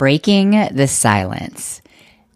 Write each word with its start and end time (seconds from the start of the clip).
Breaking 0.00 0.52
the 0.72 0.88
Silence 0.88 1.82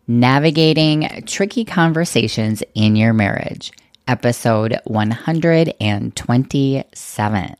Navigating 0.07 1.25
Tricky 1.25 1.64
Conversations 1.64 2.62
in 2.75 2.94
Your 2.94 3.14
Marriage, 3.14 3.72
episode 4.06 4.79
127. 4.84 7.56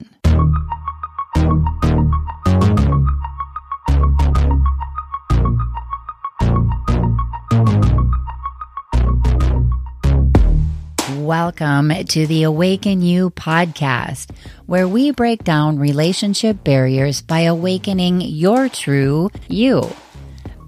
Welcome 11.25 11.88
to 11.88 12.27
the 12.27 12.43
Awaken 12.43 13.01
You 13.01 13.31
podcast, 13.31 14.29
where 14.67 14.87
we 14.87 15.11
break 15.11 15.43
down 15.43 15.79
relationship 15.79 16.62
barriers 16.62 17.23
by 17.23 17.41
awakening 17.41 18.20
your 18.20 18.69
true 18.69 19.30
you. 19.48 19.91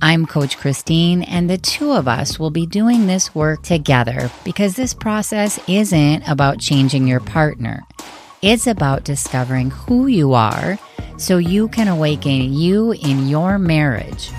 I'm 0.01 0.25
Coach 0.25 0.57
Christine, 0.57 1.25
and 1.25 1.51
the 1.51 1.59
two 1.59 1.93
of 1.93 2.09
us 2.09 2.39
will 2.39 2.51
be 2.51 2.65
doing 2.65 3.07
this 3.07 3.35
work 3.35 3.65
together 3.65 4.31
because 4.45 4.77
this 4.77 4.95
process 4.95 5.61
isn't 5.69 6.27
about 6.27 6.59
changing 6.59 7.07
your 7.07 7.21
partner. 7.21 7.83
It's 8.41 8.67
about 8.67 9.05
discovering 9.05 9.71
who 9.71 10.07
you 10.07 10.33
are 10.33 10.79
so 11.19 11.37
you 11.37 11.69
can 11.69 11.87
awaken 11.87 12.55
you 12.55 12.93
in 12.93 13.29
your 13.29 13.59
marriage. 13.59 14.31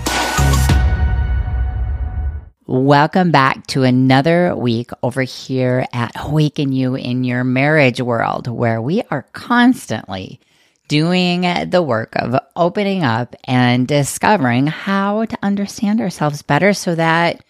Welcome 2.70 3.30
back 3.30 3.66
to 3.68 3.84
another 3.84 4.54
week 4.54 4.90
over 5.02 5.22
here 5.22 5.86
at 5.90 6.12
Awaken 6.16 6.70
You 6.70 6.96
in 6.96 7.24
Your 7.24 7.42
Marriage 7.42 7.98
World, 7.98 8.46
where 8.46 8.82
we 8.82 9.02
are 9.10 9.22
constantly 9.32 10.38
doing 10.86 11.46
the 11.70 11.80
work 11.80 12.14
of 12.14 12.38
opening 12.54 13.04
up 13.04 13.34
and 13.44 13.88
discovering 13.88 14.66
how 14.66 15.24
to 15.24 15.38
understand 15.42 16.02
ourselves 16.02 16.42
better 16.42 16.74
so 16.74 16.94
that 16.94 17.42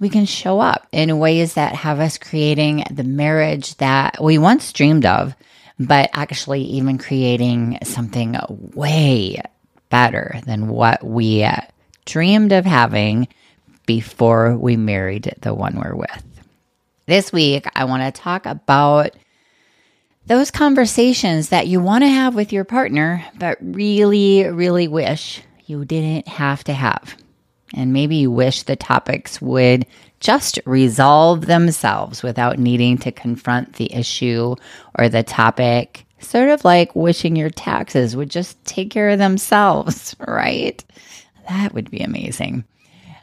we 0.00 0.08
can 0.08 0.26
show 0.26 0.58
up 0.58 0.88
in 0.90 1.20
ways 1.20 1.54
that 1.54 1.76
have 1.76 2.00
us 2.00 2.18
creating 2.18 2.82
the 2.90 3.04
marriage 3.04 3.76
that 3.76 4.20
we 4.20 4.36
once 4.36 4.72
dreamed 4.72 5.06
of, 5.06 5.36
but 5.78 6.10
actually 6.12 6.62
even 6.62 6.98
creating 6.98 7.78
something 7.84 8.36
way 8.74 9.40
better 9.90 10.40
than 10.44 10.66
what 10.66 11.04
we 11.04 11.44
uh, 11.44 11.60
dreamed 12.04 12.50
of 12.50 12.64
having 12.64 13.28
before 13.86 14.56
we 14.56 14.76
married 14.76 15.34
the 15.40 15.54
one 15.54 15.76
we're 15.78 15.94
with. 15.94 16.22
This 17.06 17.32
week, 17.32 17.66
I 17.74 17.84
want 17.84 18.02
to 18.02 18.20
talk 18.20 18.46
about 18.46 19.16
those 20.26 20.50
conversations 20.50 21.50
that 21.50 21.68
you 21.68 21.80
want 21.80 22.02
to 22.02 22.08
have 22.08 22.34
with 22.34 22.52
your 22.52 22.64
partner, 22.64 23.24
but 23.38 23.58
really, 23.60 24.44
really 24.44 24.88
wish 24.88 25.40
you 25.66 25.84
didn't 25.84 26.26
have 26.26 26.64
to 26.64 26.72
have. 26.72 27.16
And 27.74 27.92
maybe 27.92 28.16
you 28.16 28.30
wish 28.30 28.62
the 28.62 28.76
topics 28.76 29.40
would 29.40 29.86
just 30.18 30.58
resolve 30.66 31.46
themselves 31.46 32.22
without 32.22 32.58
needing 32.58 32.98
to 32.98 33.12
confront 33.12 33.74
the 33.74 33.92
issue 33.92 34.56
or 34.98 35.08
the 35.08 35.22
topic, 35.22 36.04
sort 36.18 36.48
of 36.48 36.64
like 36.64 36.96
wishing 36.96 37.36
your 37.36 37.50
taxes 37.50 38.16
would 38.16 38.30
just 38.30 38.62
take 38.64 38.90
care 38.90 39.10
of 39.10 39.18
themselves, 39.18 40.16
right? 40.26 40.84
That 41.48 41.74
would 41.74 41.90
be 41.90 42.00
amazing. 42.00 42.64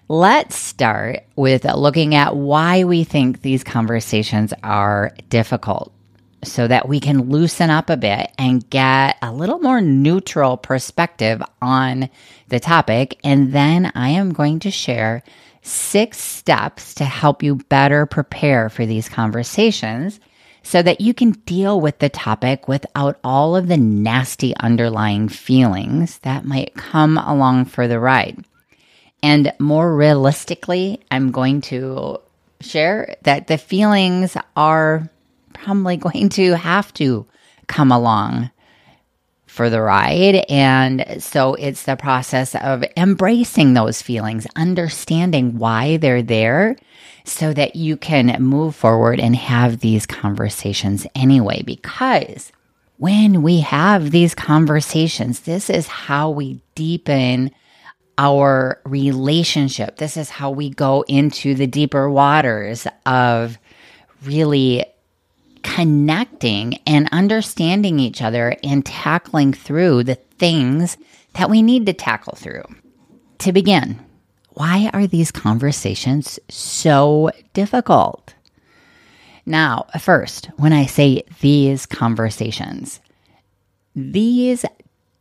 Let's 0.09 0.57
start 0.57 1.23
with 1.37 1.65
uh, 1.65 1.75
looking 1.75 2.13
at 2.13 2.35
why 2.35 2.83
we 2.83 3.05
think 3.05 3.41
these 3.41 3.63
conversations 3.63 4.53
are 4.61 5.13
difficult 5.29 5.93
so 6.43 6.67
that 6.67 6.89
we 6.89 6.99
can 6.99 7.29
loosen 7.29 7.69
up 7.69 7.89
a 7.89 7.95
bit 7.95 8.29
and 8.37 8.69
get 8.69 9.17
a 9.21 9.31
little 9.31 9.59
more 9.59 9.79
neutral 9.79 10.57
perspective 10.57 11.41
on 11.61 12.09
the 12.49 12.59
topic. 12.59 13.17
And 13.23 13.53
then 13.53 13.93
I 13.95 14.09
am 14.09 14.33
going 14.33 14.59
to 14.59 14.71
share 14.71 15.23
six 15.61 16.19
steps 16.19 16.93
to 16.95 17.05
help 17.05 17.41
you 17.41 17.55
better 17.55 18.05
prepare 18.05 18.69
for 18.69 18.85
these 18.85 19.07
conversations 19.07 20.19
so 20.63 20.81
that 20.81 20.99
you 20.99 21.13
can 21.13 21.31
deal 21.31 21.79
with 21.79 21.99
the 21.99 22.09
topic 22.09 22.67
without 22.67 23.19
all 23.23 23.55
of 23.55 23.69
the 23.69 23.77
nasty 23.77 24.53
underlying 24.57 25.29
feelings 25.29 26.19
that 26.19 26.43
might 26.43 26.73
come 26.75 27.17
along 27.17 27.65
for 27.65 27.87
the 27.87 28.01
ride. 28.01 28.43
And 29.23 29.53
more 29.57 29.95
realistically, 29.95 30.99
I'm 31.09 31.31
going 31.31 31.61
to 31.61 32.19
share 32.59 33.15
that 33.23 33.47
the 33.47 33.57
feelings 33.57 34.37
are 34.55 35.09
probably 35.53 35.97
going 35.97 36.29
to 36.29 36.57
have 36.57 36.93
to 36.95 37.25
come 37.67 37.91
along 37.91 38.51
for 39.45 39.69
the 39.69 39.81
ride. 39.81 40.43
And 40.49 41.21
so 41.23 41.53
it's 41.53 41.83
the 41.83 41.95
process 41.95 42.55
of 42.55 42.83
embracing 42.97 43.73
those 43.73 44.01
feelings, 44.01 44.47
understanding 44.55 45.57
why 45.57 45.97
they're 45.97 46.23
there 46.23 46.75
so 47.23 47.53
that 47.53 47.75
you 47.75 47.95
can 47.95 48.41
move 48.41 48.75
forward 48.75 49.19
and 49.19 49.35
have 49.35 49.79
these 49.79 50.05
conversations 50.05 51.07
anyway. 51.15 51.61
Because 51.61 52.51
when 52.97 53.43
we 53.43 53.59
have 53.59 54.11
these 54.11 54.35
conversations, 54.35 55.41
this 55.41 55.69
is 55.69 55.87
how 55.87 56.31
we 56.31 56.59
deepen 56.75 57.51
our 58.17 58.79
relationship. 58.85 59.97
This 59.97 60.17
is 60.17 60.29
how 60.29 60.51
we 60.51 60.69
go 60.69 61.03
into 61.07 61.55
the 61.55 61.67
deeper 61.67 62.09
waters 62.09 62.87
of 63.05 63.57
really 64.23 64.85
connecting 65.63 66.75
and 66.85 67.09
understanding 67.11 67.99
each 67.99 68.21
other 68.21 68.55
and 68.63 68.85
tackling 68.85 69.53
through 69.53 70.03
the 70.03 70.15
things 70.15 70.97
that 71.33 71.49
we 71.49 71.61
need 71.61 71.85
to 71.85 71.93
tackle 71.93 72.35
through. 72.35 72.63
To 73.39 73.51
begin, 73.51 73.99
why 74.49 74.89
are 74.93 75.07
these 75.07 75.31
conversations 75.31 76.39
so 76.49 77.31
difficult? 77.53 78.35
Now, 79.45 79.87
first, 79.99 80.49
when 80.57 80.71
I 80.73 80.85
say 80.85 81.23
these 81.41 81.85
conversations, 81.85 82.99
these 83.95 84.63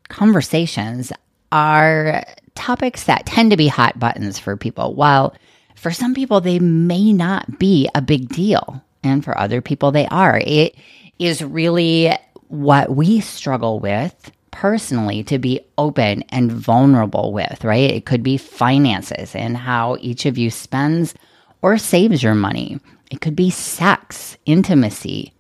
conversations 0.08 1.12
are 1.52 2.24
topics 2.54 3.04
that 3.04 3.26
tend 3.26 3.52
to 3.52 3.56
be 3.56 3.68
hot 3.68 3.98
buttons 3.98 4.38
for 4.38 4.56
people, 4.56 4.94
while 4.94 5.34
for 5.76 5.92
some 5.92 6.14
people 6.14 6.40
they 6.40 6.58
may 6.58 7.12
not 7.12 7.58
be 7.58 7.88
a 7.94 8.02
big 8.02 8.28
deal. 8.28 8.82
And 9.04 9.24
for 9.24 9.36
other 9.36 9.60
people, 9.60 9.90
they 9.90 10.06
are. 10.06 10.40
It 10.44 10.76
is 11.18 11.42
really 11.42 12.12
what 12.48 12.94
we 12.94 13.20
struggle 13.20 13.80
with 13.80 14.30
personally 14.52 15.24
to 15.24 15.38
be 15.38 15.60
open 15.76 16.22
and 16.28 16.52
vulnerable 16.52 17.32
with, 17.32 17.64
right? 17.64 17.90
It 17.90 18.06
could 18.06 18.22
be 18.22 18.36
finances 18.36 19.34
and 19.34 19.56
how 19.56 19.96
each 20.00 20.24
of 20.24 20.38
you 20.38 20.50
spends 20.50 21.14
or 21.62 21.78
saves 21.78 22.22
your 22.22 22.34
money. 22.34 22.78
It 23.10 23.20
could 23.20 23.34
be 23.34 23.50
sex, 23.50 24.36
intimacy, 24.46 25.32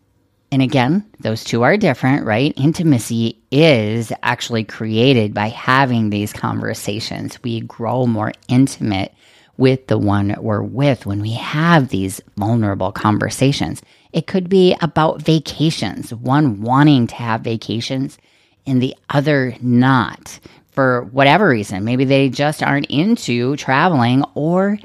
and 0.52 0.60
again, 0.60 1.08
those 1.18 1.42
two 1.42 1.62
are 1.62 1.78
different, 1.78 2.26
right? 2.26 2.52
Intimacy 2.58 3.38
is 3.50 4.12
actually 4.22 4.64
created 4.64 5.32
by 5.32 5.48
having 5.48 6.10
these 6.10 6.34
conversations. 6.34 7.42
We 7.42 7.60
grow 7.60 8.06
more 8.06 8.32
intimate 8.48 9.14
with 9.56 9.86
the 9.86 9.96
one 9.96 10.36
we're 10.38 10.62
with 10.62 11.06
when 11.06 11.22
we 11.22 11.32
have 11.32 11.88
these 11.88 12.20
vulnerable 12.36 12.92
conversations. 12.92 13.80
It 14.12 14.26
could 14.26 14.50
be 14.50 14.76
about 14.82 15.22
vacations, 15.22 16.12
one 16.12 16.60
wanting 16.60 17.06
to 17.06 17.14
have 17.14 17.40
vacations 17.40 18.18
and 18.66 18.82
the 18.82 18.94
other 19.08 19.56
not 19.62 20.38
for 20.70 21.04
whatever 21.12 21.48
reason. 21.48 21.82
Maybe 21.82 22.04
they 22.04 22.28
just 22.28 22.62
aren't 22.62 22.86
into 22.86 23.56
traveling 23.56 24.22
or 24.34 24.78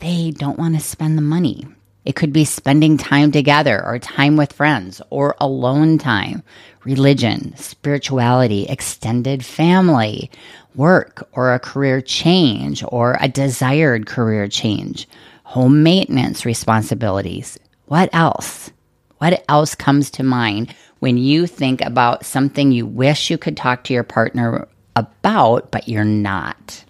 they 0.00 0.32
don't 0.32 0.58
want 0.58 0.74
to 0.74 0.80
spend 0.80 1.16
the 1.16 1.22
money. 1.22 1.66
It 2.04 2.16
could 2.16 2.32
be 2.32 2.44
spending 2.44 2.98
time 2.98 3.32
together 3.32 3.84
or 3.84 3.98
time 3.98 4.36
with 4.36 4.52
friends 4.52 5.00
or 5.10 5.36
alone 5.40 5.98
time, 5.98 6.42
religion, 6.84 7.56
spirituality, 7.56 8.66
extended 8.66 9.44
family, 9.44 10.30
work 10.74 11.26
or 11.32 11.54
a 11.54 11.58
career 11.58 12.00
change 12.00 12.84
or 12.88 13.16
a 13.20 13.28
desired 13.28 14.06
career 14.06 14.48
change, 14.48 15.08
home 15.44 15.82
maintenance 15.82 16.44
responsibilities. 16.44 17.58
What 17.86 18.10
else? 18.12 18.70
What 19.18 19.44
else 19.48 19.74
comes 19.74 20.10
to 20.12 20.22
mind 20.22 20.74
when 20.98 21.16
you 21.16 21.46
think 21.46 21.80
about 21.80 22.26
something 22.26 22.72
you 22.72 22.86
wish 22.86 23.30
you 23.30 23.38
could 23.38 23.56
talk 23.56 23.84
to 23.84 23.94
your 23.94 24.04
partner 24.04 24.68
about, 24.96 25.70
but 25.70 25.88
you're 25.88 26.04
not? 26.04 26.84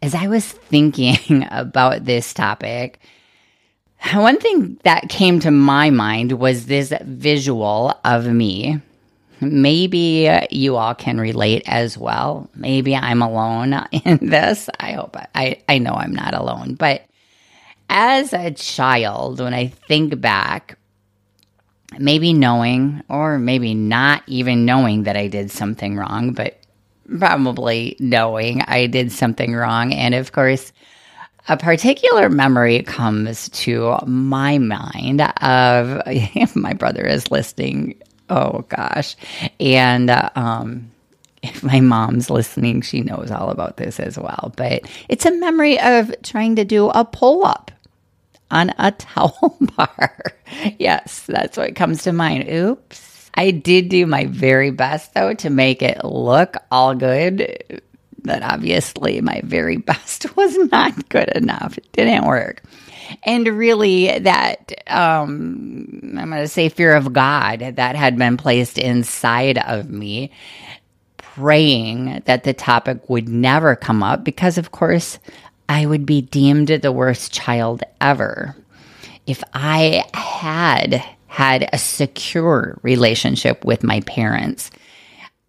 As 0.00 0.14
I 0.14 0.28
was 0.28 0.46
thinking 0.46 1.46
about 1.50 2.04
this 2.04 2.32
topic, 2.32 3.00
one 4.14 4.38
thing 4.38 4.78
that 4.84 5.08
came 5.08 5.40
to 5.40 5.50
my 5.50 5.90
mind 5.90 6.32
was 6.32 6.66
this 6.66 6.92
visual 7.02 7.98
of 8.04 8.26
me. 8.26 8.80
Maybe 9.40 10.28
you 10.50 10.76
all 10.76 10.94
can 10.94 11.20
relate 11.20 11.62
as 11.66 11.96
well. 11.96 12.50
Maybe 12.54 12.96
I'm 12.96 13.22
alone 13.22 13.72
in 13.92 14.18
this. 14.28 14.68
I 14.80 14.92
hope 14.92 15.16
I, 15.34 15.62
I 15.68 15.78
know 15.78 15.94
I'm 15.94 16.14
not 16.14 16.34
alone. 16.34 16.74
But 16.74 17.04
as 17.88 18.32
a 18.32 18.50
child, 18.50 19.40
when 19.40 19.54
I 19.54 19.68
think 19.68 20.20
back, 20.20 20.76
maybe 21.98 22.32
knowing 22.32 23.02
or 23.08 23.38
maybe 23.38 23.74
not 23.74 24.22
even 24.26 24.66
knowing 24.66 25.04
that 25.04 25.16
I 25.16 25.28
did 25.28 25.50
something 25.50 25.96
wrong, 25.96 26.32
but 26.32 26.58
probably 27.18 27.96
knowing 27.98 28.60
I 28.62 28.86
did 28.86 29.12
something 29.12 29.54
wrong. 29.54 29.94
And 29.94 30.14
of 30.14 30.32
course, 30.32 30.72
a 31.48 31.56
particular 31.56 32.28
memory 32.28 32.82
comes 32.82 33.48
to 33.50 33.96
my 34.06 34.58
mind 34.58 35.22
of 35.22 36.02
my 36.54 36.74
brother 36.74 37.04
is 37.04 37.30
listening. 37.30 38.00
Oh 38.28 38.66
gosh. 38.68 39.16
And 39.58 40.10
um, 40.36 40.90
if 41.42 41.62
my 41.62 41.80
mom's 41.80 42.28
listening, 42.28 42.82
she 42.82 43.00
knows 43.00 43.30
all 43.30 43.50
about 43.50 43.78
this 43.78 43.98
as 43.98 44.18
well. 44.18 44.52
But 44.56 44.82
it's 45.08 45.24
a 45.24 45.32
memory 45.32 45.80
of 45.80 46.14
trying 46.22 46.56
to 46.56 46.64
do 46.64 46.90
a 46.90 47.04
pull 47.04 47.44
up 47.46 47.70
on 48.50 48.72
a 48.78 48.90
towel 48.98 49.56
bar. 49.76 50.34
yes, 50.78 51.24
that's 51.26 51.56
what 51.56 51.74
comes 51.74 52.02
to 52.02 52.12
mind. 52.12 52.48
Oops. 52.50 53.30
I 53.34 53.52
did 53.52 53.88
do 53.88 54.04
my 54.04 54.26
very 54.26 54.70
best 54.70 55.14
though 55.14 55.32
to 55.34 55.48
make 55.48 55.80
it 55.80 56.04
look 56.04 56.56
all 56.70 56.94
good 56.94 57.80
but 58.22 58.42
obviously 58.42 59.20
my 59.20 59.40
very 59.44 59.76
best 59.90 60.36
was 60.36 60.56
not 60.70 61.08
good 61.08 61.28
enough. 61.30 61.78
It 61.78 61.90
didn't 61.92 62.26
work. 62.26 62.62
And 63.22 63.46
really, 63.48 64.18
that, 64.18 64.72
um, 64.86 66.14
I'm 66.18 66.30
going 66.30 66.42
to 66.42 66.48
say 66.48 66.68
fear 66.68 66.94
of 66.94 67.12
God 67.12 67.60
that 67.60 67.96
had 67.96 68.18
been 68.18 68.36
placed 68.36 68.76
inside 68.76 69.58
of 69.58 69.88
me, 69.88 70.30
praying 71.16 72.22
that 72.26 72.44
the 72.44 72.52
topic 72.52 73.08
would 73.08 73.28
never 73.28 73.76
come 73.76 74.02
up 74.02 74.24
because, 74.24 74.58
of 74.58 74.72
course, 74.72 75.18
I 75.68 75.86
would 75.86 76.04
be 76.04 76.20
deemed 76.20 76.68
the 76.68 76.92
worst 76.92 77.32
child 77.32 77.82
ever. 78.00 78.54
If 79.26 79.42
I 79.54 80.04
had 80.14 81.02
had 81.26 81.68
a 81.72 81.78
secure 81.78 82.78
relationship 82.82 83.64
with 83.64 83.84
my 83.84 84.00
parents, 84.00 84.70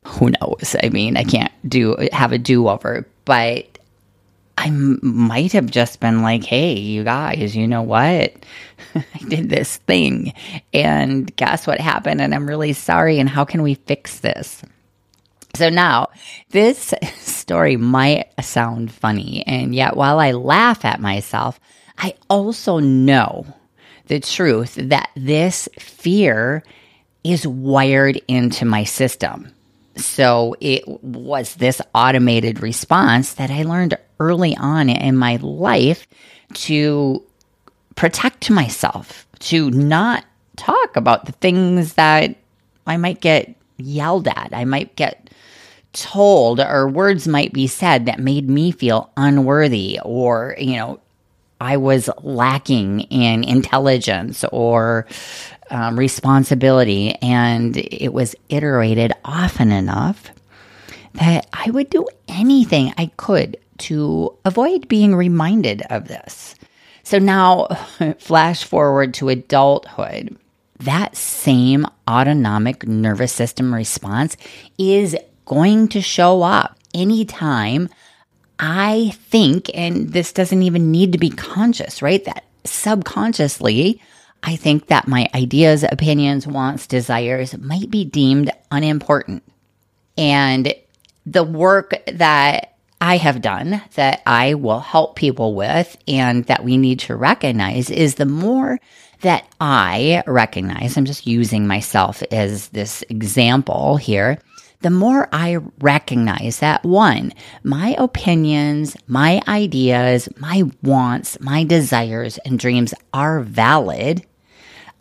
who 0.05 0.31
knows? 0.31 0.75
I 0.81 0.89
mean, 0.89 1.17
I 1.17 1.23
can't 1.23 1.51
do 1.67 1.95
have 2.11 2.31
a 2.31 2.37
do 2.37 2.67
over, 2.67 3.05
but 3.25 3.77
I 4.57 4.69
might 4.71 5.53
have 5.53 5.67
just 5.71 5.99
been 5.99 6.21
like, 6.21 6.43
hey, 6.43 6.73
you 6.73 7.03
guys, 7.03 7.55
you 7.55 7.67
know 7.67 7.81
what? 7.81 8.33
I 8.95 9.19
did 9.27 9.49
this 9.49 9.77
thing, 9.77 10.33
and 10.73 11.33
guess 11.35 11.65
what 11.65 11.79
happened? 11.79 12.21
And 12.21 12.33
I'm 12.33 12.47
really 12.47 12.73
sorry. 12.73 13.19
And 13.19 13.29
how 13.29 13.45
can 13.45 13.61
we 13.61 13.75
fix 13.75 14.19
this? 14.19 14.61
So 15.55 15.69
now, 15.69 16.09
this 16.49 16.93
story 17.19 17.77
might 17.77 18.27
sound 18.41 18.91
funny, 18.91 19.45
and 19.47 19.73
yet 19.73 19.95
while 19.95 20.19
I 20.19 20.31
laugh 20.31 20.85
at 20.85 20.99
myself, 20.99 21.59
I 21.97 22.15
also 22.29 22.79
know 22.79 23.45
the 24.07 24.19
truth 24.19 24.75
that 24.75 25.09
this 25.15 25.69
fear 25.77 26.63
is 27.23 27.45
wired 27.45 28.19
into 28.27 28.65
my 28.65 28.83
system. 28.83 29.53
So 29.95 30.55
it 30.59 30.87
was 31.03 31.55
this 31.55 31.81
automated 31.93 32.61
response 32.61 33.33
that 33.33 33.51
I 33.51 33.63
learned 33.63 33.97
early 34.19 34.55
on 34.57 34.89
in 34.89 35.17
my 35.17 35.37
life 35.37 36.07
to 36.53 37.23
protect 37.95 38.49
myself, 38.49 39.27
to 39.39 39.69
not 39.71 40.25
talk 40.55 40.95
about 40.95 41.25
the 41.25 41.31
things 41.33 41.93
that 41.93 42.35
I 42.87 42.97
might 42.97 43.21
get 43.21 43.55
yelled 43.77 44.27
at, 44.27 44.49
I 44.51 44.65
might 44.65 44.95
get 44.95 45.29
told, 45.93 46.59
or 46.59 46.87
words 46.87 47.27
might 47.27 47.53
be 47.53 47.67
said 47.67 48.05
that 48.05 48.19
made 48.19 48.49
me 48.49 48.71
feel 48.71 49.09
unworthy, 49.17 49.99
or, 50.03 50.55
you 50.59 50.75
know, 50.75 50.99
I 51.59 51.77
was 51.77 52.09
lacking 52.21 53.01
in 53.01 53.43
intelligence 53.43 54.45
or 54.51 55.07
um, 55.69 55.99
responsibility, 55.99 57.15
and 57.21 57.75
it 57.77 58.13
was 58.13 58.35
iterated 58.49 59.13
often 59.25 59.71
enough 59.71 60.31
that 61.15 61.47
I 61.53 61.69
would 61.69 61.89
do 61.89 62.07
anything 62.27 62.93
I 62.97 63.11
could 63.17 63.57
to 63.79 64.35
avoid 64.45 64.87
being 64.87 65.15
reminded 65.15 65.81
of 65.89 66.07
this. 66.07 66.55
So 67.03 67.19
now, 67.19 67.67
flash 68.19 68.63
forward 68.63 69.13
to 69.15 69.29
adulthood. 69.29 70.37
That 70.79 71.15
same 71.15 71.85
autonomic 72.07 72.87
nervous 72.87 73.33
system 73.33 73.73
response 73.73 74.37
is 74.77 75.17
going 75.45 75.89
to 75.89 76.01
show 76.01 76.41
up 76.41 76.77
anytime 76.93 77.89
I 78.59 79.13
think, 79.15 79.71
and 79.73 80.11
this 80.11 80.33
doesn't 80.33 80.61
even 80.61 80.91
need 80.91 81.13
to 81.13 81.17
be 81.17 81.29
conscious, 81.29 82.01
right? 82.01 82.23
That 82.25 82.43
subconsciously, 82.65 84.01
I 84.43 84.57
think 84.57 84.87
that 84.87 85.07
my 85.07 85.29
ideas, 85.33 85.83
opinions, 85.83 86.45
wants, 86.45 86.85
desires 86.85 87.57
might 87.57 87.89
be 87.89 88.03
deemed 88.03 88.51
unimportant. 88.69 89.43
And 90.17 90.73
the 91.25 91.43
work 91.43 91.93
that 92.07 92.75
I 93.01 93.17
have 93.17 93.41
done 93.41 93.81
that 93.95 94.21
I 94.25 94.55
will 94.55 94.81
help 94.81 95.15
people 95.15 95.55
with 95.55 95.97
and 96.07 96.43
that 96.45 96.63
we 96.63 96.75
need 96.77 96.99
to 97.01 97.15
recognize 97.15 97.89
is 97.89 98.15
the 98.15 98.25
more 98.25 98.79
that 99.21 99.45
I 99.59 100.23
recognize, 100.27 100.97
I'm 100.97 101.05
just 101.05 101.27
using 101.27 101.67
myself 101.67 102.23
as 102.31 102.69
this 102.69 103.03
example 103.09 103.97
here, 103.97 104.39
the 104.81 104.89
more 104.89 105.27
I 105.33 105.57
recognize 105.79 106.59
that 106.59 106.83
one, 106.83 107.33
my 107.63 107.95
opinions, 107.97 108.95
my 109.07 109.41
ideas, 109.47 110.29
my 110.37 110.63
wants, 110.81 111.39
my 111.41 111.65
desires 111.65 112.37
and 112.39 112.57
dreams 112.57 112.93
are 113.13 113.41
valid 113.41 114.25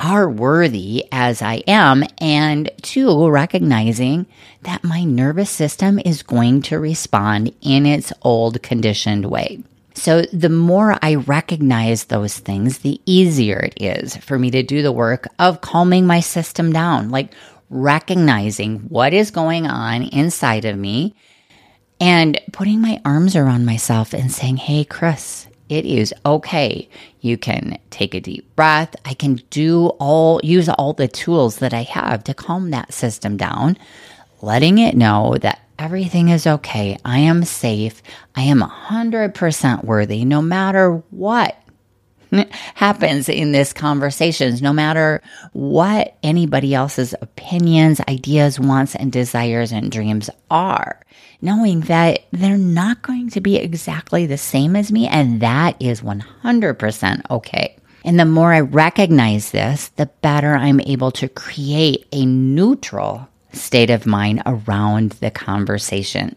are 0.01 0.29
worthy 0.29 1.05
as 1.11 1.43
I 1.43 1.57
am, 1.67 2.05
and 2.19 2.71
two, 2.83 3.29
recognizing 3.29 4.27
that 4.63 4.85
my 4.85 5.03
nervous 5.03 5.51
system 5.51 5.99
is 6.05 6.23
going 6.23 6.63
to 6.63 6.79
respond 6.79 7.53
in 7.61 7.85
its 7.85 8.13
old 8.23 8.63
conditioned 8.63 9.27
way. 9.27 9.63
So, 9.95 10.23
the 10.33 10.49
more 10.49 10.97
I 11.03 11.17
recognize 11.17 12.05
those 12.05 12.39
things, 12.39 12.79
the 12.79 13.01
easier 13.05 13.59
it 13.59 13.83
is 13.83 14.17
for 14.19 14.39
me 14.39 14.53
to 14.53 14.63
do 14.63 14.83
the 14.83 14.93
work 14.93 15.27
of 15.41 15.61
calming 15.61 16.07
my 16.07 16.21
system 16.21 16.73
down, 16.73 17.11
like 17.11 17.33
recognizing 17.70 18.79
what 18.88 19.12
is 19.12 19.31
going 19.31 19.67
on 19.67 20.03
inside 20.03 20.65
of 20.65 20.76
me 20.79 21.15
and 22.00 22.41
putting 22.53 22.81
my 22.81 23.00
arms 23.05 23.35
around 23.37 23.67
myself 23.67 24.12
and 24.12 24.31
saying, 24.31 24.56
Hey, 24.56 24.85
Chris, 24.85 25.49
it 25.69 25.85
is 25.85 26.15
okay. 26.25 26.88
You 27.20 27.37
can 27.37 27.79
take 27.91 28.15
a 28.15 28.20
deep 28.20 28.55
breath. 28.56 28.97
I 29.05 29.15
can 29.15 29.37
do 29.50 29.88
all, 29.99 30.41
use 30.43 30.69
all 30.69 30.93
the 30.93 31.09
tools 31.09 31.59
that 31.59 31.75
I 31.75 31.82
have 31.82 32.25
to 32.25 32.35
calm 32.35 32.70
that 32.70 32.94
system 32.94 33.37
down, 33.37 33.76
letting 34.41 34.79
it 34.79 34.97
know 34.97 35.37
that 35.41 35.61
everything 35.79 36.31
is 36.31 36.47
okay. 36.47 36.97
I 37.05 37.19
am 37.19 37.44
safe. 37.44 38.03
I 38.35 38.43
am 38.43 38.61
100% 38.61 39.85
worthy 39.85 40.25
no 40.25 40.41
matter 40.41 41.03
what 41.11 41.56
happens 42.75 43.29
in 43.29 43.53
this 43.53 43.73
conversations, 43.73 44.63
no 44.63 44.73
matter 44.73 45.23
what 45.53 46.17
anybody 46.23 46.75
else's 46.75 47.15
opinions, 47.20 48.01
ideas, 48.08 48.58
wants, 48.61 48.94
and 48.94 49.13
desires 49.13 49.73
and 49.73 49.91
dreams 49.91 50.31
are, 50.51 51.01
knowing 51.41 51.81
that 51.82 52.20
they're 52.32 52.58
not 52.58 53.03
going 53.03 53.31
to 53.31 53.41
be 53.41 53.56
exactly 53.56 54.27
the 54.27 54.39
same 54.39 54.77
as 54.77 54.93
me, 54.93 55.06
and 55.06 55.41
that 55.41 55.81
is 55.81 56.01
100% 56.01 57.31
okay. 57.31 57.77
And 58.05 58.19
the 58.19 58.25
more 58.25 58.53
I 58.53 58.61
recognize 58.61 59.51
this, 59.51 59.89
the 59.89 60.06
better 60.23 60.55
I'm 60.55 60.81
able 60.81 61.11
to 61.13 61.29
create 61.29 62.06
a 62.13 62.25
neutral 62.25 63.29
state 63.53 63.91
of 63.91 64.06
mind 64.06 64.43
around 64.47 65.13
the 65.13 65.31
conversation 65.31 66.37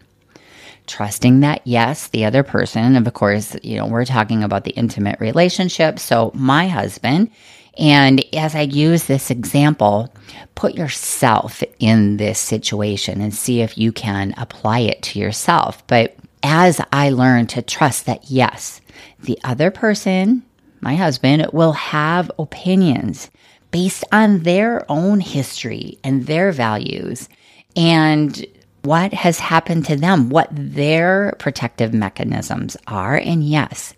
trusting 0.86 1.40
that 1.40 1.62
yes, 1.64 2.08
the 2.08 2.24
other 2.24 2.42
person, 2.42 2.96
of 2.96 3.12
course, 3.14 3.56
you 3.62 3.76
know, 3.76 3.86
we're 3.86 4.04
talking 4.04 4.42
about 4.42 4.64
the 4.64 4.72
intimate 4.72 5.20
relationship. 5.20 5.98
So 5.98 6.30
my 6.34 6.68
husband, 6.68 7.30
and 7.78 8.24
as 8.34 8.54
I 8.54 8.62
use 8.62 9.04
this 9.04 9.30
example, 9.30 10.12
put 10.54 10.74
yourself 10.74 11.62
in 11.78 12.16
this 12.18 12.38
situation 12.38 13.20
and 13.20 13.34
see 13.34 13.62
if 13.62 13.78
you 13.78 13.92
can 13.92 14.34
apply 14.36 14.80
it 14.80 15.02
to 15.02 15.18
yourself. 15.18 15.86
But 15.86 16.16
as 16.42 16.80
I 16.92 17.10
learn 17.10 17.46
to 17.48 17.62
trust 17.62 18.06
that 18.06 18.30
yes, 18.30 18.80
the 19.20 19.38
other 19.44 19.70
person, 19.70 20.42
my 20.80 20.96
husband, 20.96 21.46
will 21.52 21.72
have 21.72 22.30
opinions 22.38 23.30
based 23.70 24.04
on 24.12 24.40
their 24.40 24.84
own 24.90 25.20
history 25.20 25.98
and 26.04 26.26
their 26.26 26.52
values. 26.52 27.28
And 27.74 28.44
what 28.82 29.12
has 29.14 29.38
happened 29.38 29.86
to 29.86 29.96
them, 29.96 30.28
what 30.28 30.48
their 30.52 31.34
protective 31.38 31.92
mechanisms 31.92 32.76
are. 32.86 33.16
And 33.16 33.44
yes, 33.44 33.94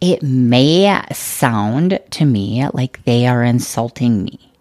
it 0.00 0.22
may 0.22 1.02
sound 1.12 2.00
to 2.10 2.24
me 2.24 2.66
like 2.72 3.04
they 3.04 3.26
are 3.26 3.42
insulting 3.42 4.24
me, 4.24 4.52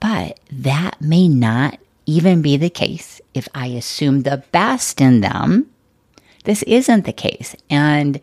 but 0.00 0.38
that 0.50 1.00
may 1.00 1.28
not 1.28 1.78
even 2.06 2.40
be 2.40 2.56
the 2.56 2.70
case 2.70 3.20
if 3.34 3.48
I 3.54 3.66
assume 3.66 4.22
the 4.22 4.42
best 4.52 5.00
in 5.00 5.20
them. 5.20 5.68
This 6.44 6.62
isn't 6.62 7.04
the 7.04 7.12
case. 7.12 7.54
And 7.68 8.20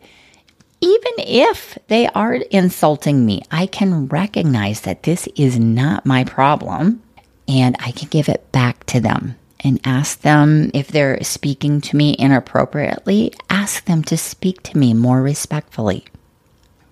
even 0.80 1.12
if 1.18 1.78
they 1.86 2.08
are 2.08 2.34
insulting 2.34 3.24
me, 3.24 3.42
I 3.50 3.66
can 3.66 4.08
recognize 4.08 4.80
that 4.80 5.04
this 5.04 5.28
is 5.36 5.58
not 5.58 6.04
my 6.04 6.24
problem 6.24 7.02
and 7.46 7.76
I 7.78 7.92
can 7.92 8.08
give 8.08 8.28
it 8.28 8.50
back 8.50 8.84
to 8.86 9.00
them 9.00 9.36
and 9.66 9.80
ask 9.84 10.20
them 10.20 10.70
if 10.74 10.88
they're 10.88 11.22
speaking 11.24 11.80
to 11.80 11.96
me 11.96 12.14
inappropriately, 12.18 13.32
ask 13.50 13.84
them 13.86 14.04
to 14.04 14.16
speak 14.16 14.62
to 14.62 14.78
me 14.78 14.94
more 14.94 15.20
respectfully. 15.20 16.04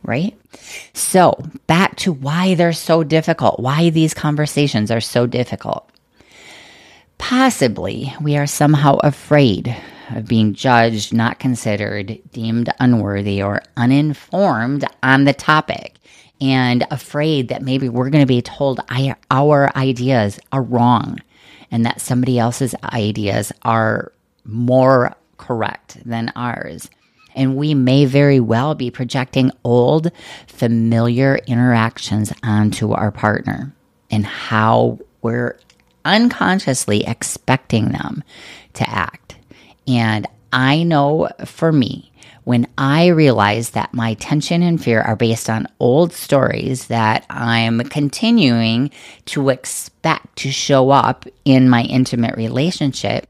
Right? 0.02 0.36
So, 0.92 1.40
back 1.68 1.96
to 1.98 2.12
why 2.12 2.54
they're 2.54 2.72
so 2.72 3.04
difficult, 3.04 3.60
why 3.60 3.90
these 3.90 4.12
conversations 4.12 4.90
are 4.90 5.00
so 5.00 5.26
difficult. 5.26 5.88
Possibly 7.16 8.12
we 8.20 8.36
are 8.36 8.46
somehow 8.46 8.96
afraid 8.96 9.74
of 10.10 10.26
being 10.26 10.52
judged, 10.52 11.14
not 11.14 11.38
considered, 11.38 12.18
deemed 12.32 12.70
unworthy, 12.80 13.40
or 13.40 13.62
uninformed 13.76 14.84
on 15.02 15.24
the 15.24 15.32
topic, 15.32 15.94
and 16.40 16.84
afraid 16.90 17.48
that 17.48 17.62
maybe 17.62 17.88
we're 17.88 18.10
going 18.10 18.22
to 18.22 18.26
be 18.26 18.42
told 18.42 18.80
our 19.30 19.76
ideas 19.76 20.40
are 20.50 20.62
wrong 20.62 21.18
and 21.74 21.84
that 21.84 22.00
somebody 22.00 22.38
else's 22.38 22.72
ideas 22.84 23.50
are 23.62 24.12
more 24.44 25.12
correct 25.38 25.98
than 26.06 26.32
ours. 26.36 26.88
And 27.34 27.56
we 27.56 27.74
may 27.74 28.04
very 28.04 28.38
well 28.38 28.76
be 28.76 28.92
projecting 28.92 29.50
old, 29.64 30.12
familiar 30.46 31.40
interactions 31.48 32.32
onto 32.44 32.92
our 32.92 33.10
partner 33.10 33.74
and 34.08 34.24
how 34.24 35.00
we're 35.20 35.58
unconsciously 36.04 37.04
expecting 37.08 37.88
them 37.88 38.22
to 38.74 38.88
act. 38.88 39.34
And 39.88 40.28
I 40.52 40.84
know 40.84 41.28
for 41.44 41.72
me, 41.72 42.12
when 42.44 42.66
I 42.76 43.06
realize 43.06 43.70
that 43.70 43.94
my 43.94 44.14
tension 44.14 44.62
and 44.62 44.82
fear 44.82 45.00
are 45.00 45.16
based 45.16 45.48
on 45.48 45.66
old 45.80 46.12
stories 46.12 46.88
that 46.88 47.24
I'm 47.30 47.80
continuing 47.80 48.90
to 49.26 49.48
expect 49.48 50.36
to 50.36 50.50
show 50.50 50.90
up 50.90 51.26
in 51.44 51.68
my 51.68 51.82
intimate 51.82 52.36
relationship, 52.36 53.26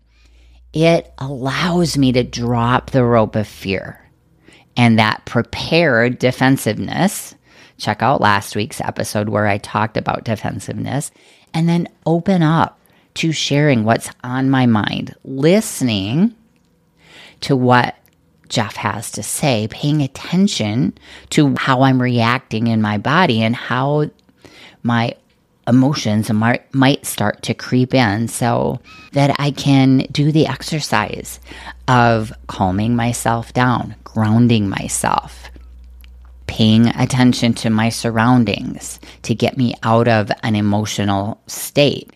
it 0.72 1.12
allows 1.18 1.96
me 1.96 2.10
to 2.12 2.24
drop 2.24 2.90
the 2.90 3.04
rope 3.04 3.36
of 3.36 3.46
fear 3.46 4.00
and 4.76 4.98
that 4.98 5.24
prepared 5.24 6.18
defensiveness. 6.18 7.36
Check 7.78 8.02
out 8.02 8.20
last 8.20 8.56
week's 8.56 8.80
episode 8.80 9.28
where 9.28 9.46
I 9.46 9.58
talked 9.58 9.96
about 9.96 10.24
defensiveness 10.24 11.12
and 11.52 11.68
then 11.68 11.88
open 12.04 12.42
up 12.42 12.80
to 13.14 13.30
sharing 13.30 13.84
what's 13.84 14.10
on 14.24 14.50
my 14.50 14.66
mind, 14.66 15.14
listening 15.22 16.34
to 17.42 17.54
what 17.54 17.94
Jeff 18.48 18.76
has 18.76 19.10
to 19.12 19.22
say, 19.22 19.68
paying 19.70 20.02
attention 20.02 20.96
to 21.30 21.54
how 21.58 21.82
I'm 21.82 22.00
reacting 22.00 22.66
in 22.66 22.82
my 22.82 22.98
body 22.98 23.42
and 23.42 23.56
how 23.56 24.10
my 24.82 25.14
emotions 25.66 26.30
might, 26.30 27.06
start 27.06 27.42
to 27.42 27.54
creep 27.54 27.94
in 27.94 28.28
so 28.28 28.80
that 29.12 29.34
I 29.38 29.50
can 29.50 29.98
do 30.12 30.30
the 30.30 30.46
exercise 30.46 31.40
of 31.88 32.32
calming 32.46 32.94
myself 32.94 33.52
down, 33.54 33.94
grounding 34.04 34.68
myself, 34.68 35.50
paying 36.46 36.88
attention 36.88 37.54
to 37.54 37.70
my 37.70 37.88
surroundings 37.88 39.00
to 39.22 39.34
get 39.34 39.56
me 39.56 39.74
out 39.82 40.06
of 40.06 40.30
an 40.42 40.54
emotional 40.54 41.40
state, 41.46 42.12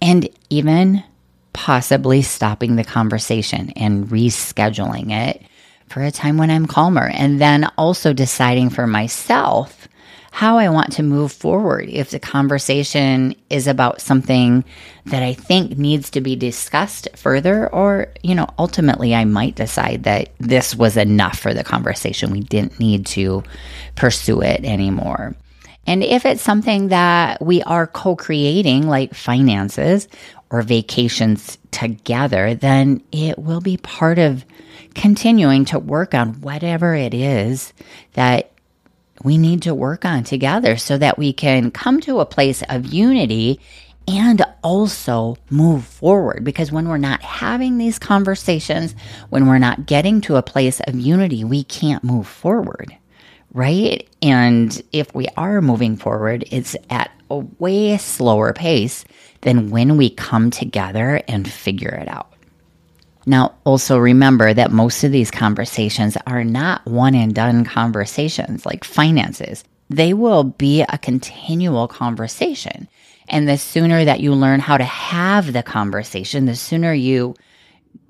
and 0.00 0.28
even 0.48 1.04
possibly 1.52 2.22
stopping 2.22 2.76
the 2.76 2.84
conversation 2.84 3.70
and 3.76 4.08
rescheduling 4.08 5.12
it 5.12 5.42
for 5.88 6.02
a 6.02 6.10
time 6.10 6.38
when 6.38 6.50
I'm 6.50 6.66
calmer. 6.66 7.08
And 7.08 7.40
then 7.40 7.70
also 7.76 8.12
deciding 8.12 8.70
for 8.70 8.86
myself 8.86 9.88
how 10.32 10.56
I 10.56 10.70
want 10.70 10.92
to 10.92 11.02
move 11.02 11.30
forward. 11.30 11.90
If 11.90 12.10
the 12.10 12.18
conversation 12.18 13.34
is 13.50 13.66
about 13.66 14.00
something 14.00 14.64
that 15.04 15.22
I 15.22 15.34
think 15.34 15.76
needs 15.76 16.08
to 16.10 16.22
be 16.22 16.36
discussed 16.36 17.06
further, 17.14 17.70
or, 17.70 18.08
you 18.22 18.34
know, 18.34 18.46
ultimately 18.58 19.14
I 19.14 19.26
might 19.26 19.56
decide 19.56 20.04
that 20.04 20.30
this 20.38 20.74
was 20.74 20.96
enough 20.96 21.38
for 21.38 21.52
the 21.52 21.62
conversation. 21.62 22.30
We 22.30 22.40
didn't 22.40 22.80
need 22.80 23.04
to 23.08 23.42
pursue 23.94 24.40
it 24.40 24.64
anymore. 24.64 25.36
And 25.86 26.02
if 26.02 26.24
it's 26.24 26.42
something 26.42 26.88
that 26.88 27.42
we 27.44 27.62
are 27.62 27.86
co 27.86 28.16
creating, 28.16 28.88
like 28.88 29.14
finances 29.14 30.08
or 30.52 30.62
vacations 30.62 31.58
together, 31.70 32.54
then 32.54 33.02
it 33.10 33.38
will 33.38 33.62
be 33.62 33.78
part 33.78 34.18
of 34.18 34.44
continuing 34.94 35.64
to 35.64 35.78
work 35.78 36.14
on 36.14 36.40
whatever 36.42 36.94
it 36.94 37.14
is 37.14 37.72
that 38.12 38.52
we 39.24 39.38
need 39.38 39.62
to 39.62 39.74
work 39.74 40.04
on 40.04 40.24
together 40.24 40.76
so 40.76 40.98
that 40.98 41.18
we 41.18 41.32
can 41.32 41.70
come 41.70 42.00
to 42.00 42.20
a 42.20 42.26
place 42.26 42.62
of 42.68 42.86
unity 42.86 43.58
and 44.06 44.44
also 44.62 45.36
move 45.48 45.84
forward. 45.84 46.44
Because 46.44 46.72
when 46.72 46.88
we're 46.88 46.98
not 46.98 47.22
having 47.22 47.78
these 47.78 47.98
conversations, 47.98 48.94
when 49.30 49.46
we're 49.46 49.58
not 49.58 49.86
getting 49.86 50.20
to 50.22 50.36
a 50.36 50.42
place 50.42 50.80
of 50.80 50.94
unity, 50.94 51.44
we 51.44 51.64
can't 51.64 52.04
move 52.04 52.26
forward, 52.26 52.96
right? 53.52 54.08
And 54.22 54.80
if 54.92 55.14
we 55.14 55.28
are 55.36 55.60
moving 55.60 55.96
forward, 55.96 56.44
it's 56.50 56.76
at 56.90 57.10
a 57.30 57.38
way 57.58 57.96
slower 57.98 58.52
pace 58.52 59.04
than 59.42 59.70
when 59.70 59.96
we 59.96 60.10
come 60.10 60.50
together 60.50 61.22
and 61.28 61.50
figure 61.50 61.90
it 61.90 62.08
out. 62.08 62.32
Now, 63.24 63.54
also 63.64 63.98
remember 63.98 64.52
that 64.52 64.72
most 64.72 65.04
of 65.04 65.12
these 65.12 65.30
conversations 65.30 66.16
are 66.26 66.44
not 66.44 66.84
one 66.86 67.14
and 67.14 67.34
done 67.34 67.64
conversations 67.64 68.66
like 68.66 68.84
finances. 68.84 69.64
They 69.90 70.12
will 70.12 70.44
be 70.44 70.82
a 70.82 70.98
continual 70.98 71.86
conversation. 71.86 72.88
And 73.28 73.48
the 73.48 73.58
sooner 73.58 74.04
that 74.04 74.20
you 74.20 74.34
learn 74.34 74.60
how 74.60 74.76
to 74.76 74.84
have 74.84 75.52
the 75.52 75.62
conversation, 75.62 76.46
the 76.46 76.56
sooner 76.56 76.92
you 76.92 77.34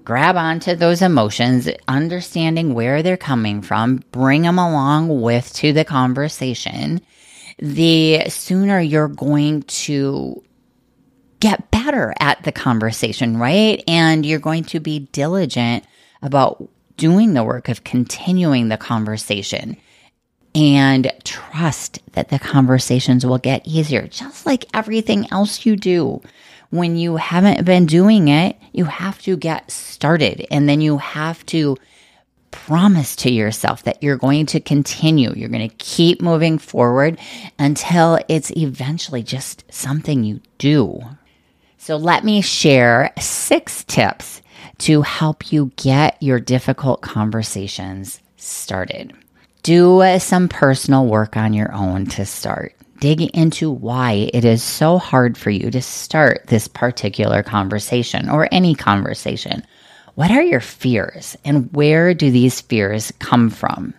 grab 0.05 0.37
onto 0.37 0.75
those 0.75 1.03
emotions, 1.03 1.69
understanding 1.89 2.75
where 2.75 3.03
they're 3.03 3.17
coming 3.17 3.63
from, 3.63 4.03
bring 4.13 4.43
them 4.43 4.59
along 4.59 5.21
with 5.21 5.53
to 5.55 5.73
the 5.73 5.85
conversation, 5.85 7.01
the 7.59 8.29
sooner 8.29 8.81
you're 8.81 9.09
going 9.09 9.63
to 9.63 10.43
get 11.41 11.71
better 11.71 12.15
at 12.21 12.43
the 12.45 12.53
conversation, 12.53 13.37
right? 13.37 13.83
And 13.89 14.25
you're 14.25 14.39
going 14.39 14.65
to 14.65 14.81
be 14.81 15.01
diligent 15.13 15.85
about 16.23 16.69
doing 16.97 17.35
the 17.35 17.43
work 17.43 17.69
of 17.69 17.85
continuing 17.85 18.69
the 18.69 18.77
conversation 18.77 19.77
and 20.55 21.11
trust 21.25 21.99
that 22.13 22.29
the 22.29 22.39
conversations 22.39 23.25
will 23.25 23.39
get 23.39 23.67
easier, 23.67 24.07
just 24.07 24.47
like 24.47 24.67
everything 24.75 25.27
else 25.33 25.65
you 25.65 25.77
do. 25.77 26.21
When 26.73 26.97
you 26.97 27.17
haven't 27.17 27.65
been 27.65 27.85
doing 27.85 28.29
it, 28.29 28.57
you 28.73 28.87
have 28.87 29.21
to 29.23 29.37
get 29.37 29.71
started 29.71 30.47
and 30.51 30.67
then 30.67 30.81
you 30.81 30.97
have 30.97 31.45
to 31.47 31.77
promise 32.51 33.15
to 33.17 33.31
yourself 33.31 33.83
that 33.83 34.03
you're 34.03 34.17
going 34.17 34.47
to 34.47 34.61
continue. 34.61 35.35
You're 35.37 35.51
going 35.51 35.69
to 35.69 35.77
keep 35.77 36.23
moving 36.23 36.57
forward 36.57 37.19
until 37.59 38.19
it's 38.27 38.51
eventually 38.57 39.23
just 39.23 39.65
something 39.71 40.25
you 40.25 40.41
do, 40.57 41.03
so 41.77 41.97
let 41.97 42.25
me 42.25 42.41
share 42.41 43.13
six 43.19 43.83
tips 43.83 44.41
to 44.79 45.03
help 45.03 45.53
you 45.53 45.73
get 45.77 46.17
your 46.23 46.39
difficult 46.39 47.03
conversations 47.03 48.21
started. 48.37 49.13
Do 49.65 50.03
some 50.21 50.49
personal 50.49 51.07
work 51.07 51.37
on 51.37 51.53
your 51.53 51.73
own 51.75 52.07
to 52.07 52.25
start. 52.25 52.77
Dig 53.03 53.23
into 53.37 53.69
why 53.69 54.31
it 54.33 54.45
is 54.45 54.63
so 54.63 54.97
hard 54.97 55.37
for 55.37 55.51
you 55.51 55.73
to 55.73 55.83
start 55.83 56.45
this 56.47 56.69
particular 56.69 57.43
conversation 57.43 58.31
or 58.31 58.49
any 58.53 58.77
conversation. 58.77 59.65
What 60.15 60.31
are 60.31 60.41
your 60.41 60.61
fears 60.61 61.37
and 61.45 61.69
where 61.73 62.15
do 62.15 62.31
these 62.31 62.61
fears 62.61 63.13
come 63.19 63.51
from? 63.51 63.93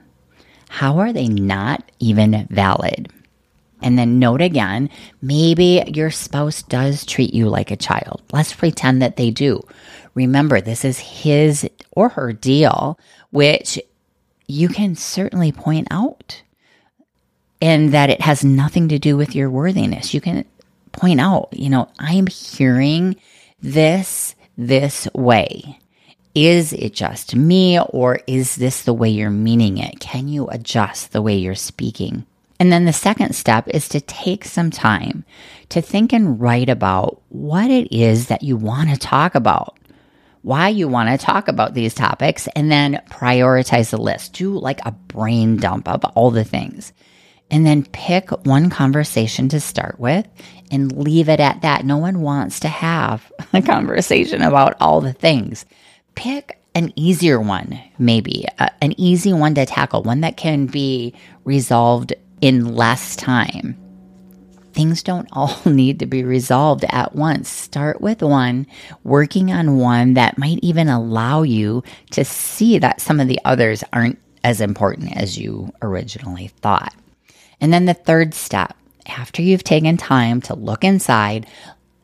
How 0.69 0.99
are 0.99 1.11
they 1.11 1.27
not 1.27 1.91
even 1.99 2.47
valid? 2.49 3.11
And 3.81 3.99
then 3.99 4.19
note 4.19 4.39
again, 4.39 4.89
maybe 5.21 5.83
your 5.87 6.09
spouse 6.09 6.63
does 6.63 7.05
treat 7.05 7.33
you 7.33 7.49
like 7.49 7.71
a 7.71 7.75
child. 7.75 8.21
Let's 8.31 8.53
pretend 8.53 9.01
that 9.01 9.17
they 9.17 9.31
do. 9.31 9.67
Remember, 10.13 10.61
this 10.61 10.85
is 10.85 10.99
his 10.99 11.69
or 11.91 12.07
her 12.07 12.31
deal, 12.31 12.97
which 13.31 13.81
you 14.47 14.69
can 14.69 14.95
certainly 14.95 15.51
point 15.51 15.89
out. 15.91 16.41
And 17.63 17.93
that 17.93 18.09
it 18.09 18.19
has 18.19 18.43
nothing 18.43 18.89
to 18.89 18.99
do 18.99 19.15
with 19.15 19.33
your 19.33 19.49
worthiness. 19.49 20.13
You 20.13 20.19
can 20.19 20.43
point 20.91 21.21
out, 21.21 21.47
you 21.53 21.69
know, 21.69 21.87
I'm 21.97 22.27
hearing 22.27 23.15
this 23.61 24.35
this 24.57 25.07
way. 25.15 25.79
Is 26.35 26.73
it 26.73 26.93
just 26.93 27.35
me 27.35 27.79
or 27.79 28.19
is 28.27 28.57
this 28.57 28.83
the 28.83 28.93
way 28.93 29.07
you're 29.09 29.29
meaning 29.29 29.77
it? 29.77 30.01
Can 30.01 30.27
you 30.27 30.47
adjust 30.47 31.13
the 31.13 31.21
way 31.21 31.35
you're 31.37 31.55
speaking? 31.55 32.25
And 32.59 32.71
then 32.71 32.83
the 32.83 32.93
second 32.93 33.33
step 33.33 33.67
is 33.69 33.87
to 33.89 34.01
take 34.01 34.43
some 34.43 34.69
time 34.69 35.23
to 35.69 35.81
think 35.81 36.11
and 36.11 36.39
write 36.41 36.69
about 36.69 37.21
what 37.29 37.71
it 37.71 37.91
is 37.95 38.27
that 38.27 38.43
you 38.43 38.57
want 38.57 38.89
to 38.89 38.97
talk 38.97 39.35
about, 39.35 39.77
why 40.41 40.67
you 40.69 40.87
want 40.87 41.09
to 41.09 41.25
talk 41.25 41.47
about 41.47 41.75
these 41.75 41.93
topics, 41.93 42.47
and 42.55 42.71
then 42.71 43.01
prioritize 43.09 43.91
the 43.91 43.97
list. 43.97 44.33
Do 44.33 44.57
like 44.57 44.79
a 44.85 44.91
brain 44.91 45.57
dump 45.57 45.87
of 45.87 46.03
all 46.15 46.29
the 46.29 46.43
things. 46.43 46.91
And 47.51 47.65
then 47.65 47.85
pick 47.85 48.31
one 48.45 48.69
conversation 48.69 49.47
to 49.49 49.59
start 49.59 49.99
with 49.99 50.27
and 50.71 50.91
leave 50.91 51.29
it 51.29 51.39
at 51.39 51.61
that. 51.61 51.85
No 51.85 51.97
one 51.97 52.21
wants 52.21 52.59
to 52.61 52.67
have 52.67 53.31
a 53.53 53.61
conversation 53.61 54.41
about 54.41 54.75
all 54.79 55.01
the 55.01 55.13
things. 55.13 55.65
Pick 56.15 56.59
an 56.75 56.91
easier 56.95 57.39
one, 57.39 57.79
maybe 57.99 58.45
uh, 58.57 58.69
an 58.81 58.99
easy 58.99 59.33
one 59.33 59.53
to 59.55 59.65
tackle, 59.65 60.03
one 60.03 60.21
that 60.21 60.37
can 60.37 60.65
be 60.65 61.13
resolved 61.43 62.13
in 62.41 62.75
less 62.75 63.15
time. 63.15 63.77
Things 64.73 65.03
don't 65.03 65.29
all 65.33 65.59
need 65.65 65.99
to 65.99 66.05
be 66.07 66.23
resolved 66.23 66.85
at 66.89 67.15
once. 67.15 67.49
Start 67.49 68.01
with 68.01 68.21
one, 68.21 68.65
working 69.03 69.51
on 69.51 69.77
one 69.77 70.15
that 70.15 70.37
might 70.37 70.59
even 70.63 70.89
allow 70.89 71.43
you 71.43 71.83
to 72.11 72.25
see 72.25 72.79
that 72.79 73.01
some 73.01 73.19
of 73.19 73.27
the 73.27 73.39
others 73.45 73.83
aren't 73.93 74.19
as 74.43 74.59
important 74.59 75.15
as 75.15 75.37
you 75.37 75.71
originally 75.81 76.47
thought. 76.47 76.93
And 77.63 77.71
then 77.71 77.85
the 77.85 77.93
third 77.93 78.33
step, 78.33 78.75
after 79.07 79.41
you've 79.41 79.63
taken 79.63 79.95
time 79.95 80.41
to 80.41 80.53
look 80.53 80.83
inside, 80.83 81.47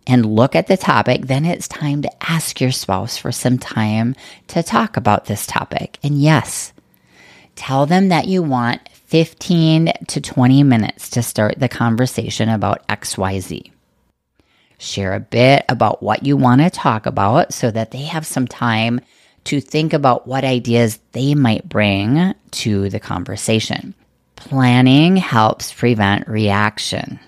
and 0.08 0.26
look 0.26 0.56
at 0.56 0.66
the 0.66 0.78
topic, 0.78 1.28
then 1.28 1.46
it's 1.46 1.68
time 1.68 2.02
to 2.02 2.32
ask 2.32 2.60
your 2.60 2.72
spouse 2.72 3.16
for 3.16 3.32
some 3.32 3.60
time 3.60 4.16
to 4.48 4.64
talk 4.64 4.98
about 4.98 5.26
this 5.26 5.46
topic. 5.46 6.00
And 6.02 6.20
yes, 6.20 6.74
tell 7.56 7.86
them 7.86 8.10
that 8.10 8.28
you 8.28 8.42
want 8.42 8.90
15 8.90 9.94
to 10.08 10.22
20 10.22 10.64
minutes 10.64 11.12
to 11.12 11.22
start 11.22 11.60
the 11.60 11.70
conversation 11.70 12.50
about 12.50 12.88
XYZ. 12.88 13.70
Share 14.80 15.14
a 15.14 15.20
bit 15.20 15.64
about 15.70 16.02
what 16.02 16.26
you 16.26 16.38
want 16.38 16.62
to 16.62 16.72
talk 16.72 17.06
about 17.06 17.54
so 17.54 17.70
that 17.70 17.92
they 17.92 18.04
have 18.04 18.26
some 18.26 18.48
time 18.48 19.02
to 19.44 19.62
think 19.62 19.94
about 19.94 20.26
what 20.26 20.44
ideas 20.44 21.00
they 21.12 21.36
might 21.36 21.70
bring 21.70 22.34
to 22.52 22.90
the 22.90 23.00
conversation. 23.00 23.94
Planning 24.40 25.18
helps 25.18 25.74
prevent 25.74 26.30
reaction 26.30 27.20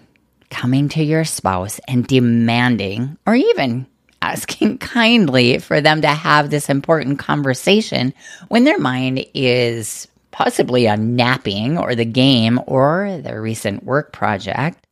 coming 0.49 0.87
to 0.89 1.03
your 1.03 1.25
spouse 1.25 1.79
and 1.87 2.07
demanding 2.07 3.17
or 3.27 3.35
even 3.35 3.85
asking 4.21 4.77
kindly 4.79 5.59
for 5.59 5.81
them 5.81 6.01
to 6.01 6.07
have 6.07 6.49
this 6.49 6.69
important 6.69 7.19
conversation 7.19 8.13
when 8.47 8.63
their 8.63 8.79
mind 8.79 9.25
is 9.33 10.07
possibly 10.31 10.87
on 10.87 11.17
napping 11.17 11.77
or 11.77 11.95
the 11.95 12.05
game 12.05 12.61
or 12.65 13.19
their 13.21 13.41
recent 13.41 13.83
work 13.83 14.13
project 14.13 14.87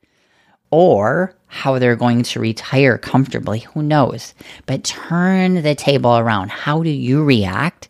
or 0.72 1.34
how 1.48 1.80
they're 1.80 1.96
going 1.96 2.24
to 2.24 2.42
retire 2.42 2.98
comfortably. 2.98 3.60
Who 3.60 3.82
knows? 3.82 4.34
But 4.66 4.84
turn 4.84 5.64
the 5.64 5.74
table 5.74 6.18
around. 6.18 6.52
How 6.52 6.84
do 6.84 6.90
you 6.90 7.24
react 7.24 7.88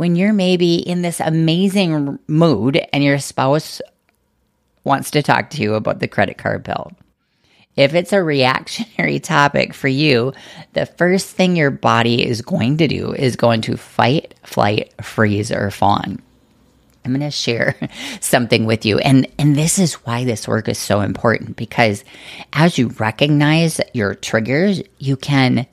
when 0.00 0.16
you're 0.16 0.32
maybe 0.32 0.76
in 0.76 1.02
this 1.02 1.20
amazing 1.20 2.18
mood 2.26 2.80
and 2.90 3.04
your 3.04 3.18
spouse 3.18 3.82
wants 4.82 5.10
to 5.10 5.22
talk 5.22 5.50
to 5.50 5.60
you 5.60 5.74
about 5.74 5.98
the 5.98 6.08
credit 6.08 6.38
card 6.38 6.62
bill? 6.62 6.90
If 7.76 7.92
it's 7.92 8.14
a 8.14 8.22
reactionary 8.22 9.20
topic 9.20 9.74
for 9.74 9.88
you, 9.88 10.32
the 10.72 10.86
first 10.86 11.26
thing 11.36 11.54
your 11.54 11.70
body 11.70 12.26
is 12.26 12.40
going 12.40 12.78
to 12.78 12.88
do 12.88 13.12
is 13.12 13.36
going 13.36 13.60
to 13.60 13.76
fight, 13.76 14.34
flight, 14.42 14.90
freeze, 15.02 15.52
or 15.52 15.70
fawn. 15.70 16.22
I'm 17.04 17.12
going 17.12 17.20
to 17.20 17.30
share 17.30 17.76
something 18.20 18.64
with 18.64 18.86
you. 18.86 19.00
And, 19.00 19.26
and 19.38 19.54
this 19.54 19.78
is 19.78 19.92
why 20.06 20.24
this 20.24 20.48
work 20.48 20.66
is 20.70 20.78
so 20.78 21.02
important 21.02 21.56
because 21.58 22.04
as 22.54 22.78
you 22.78 22.88
recognize 22.88 23.82
your 23.92 24.14
triggers, 24.14 24.80
you 24.96 25.18
can 25.18 25.66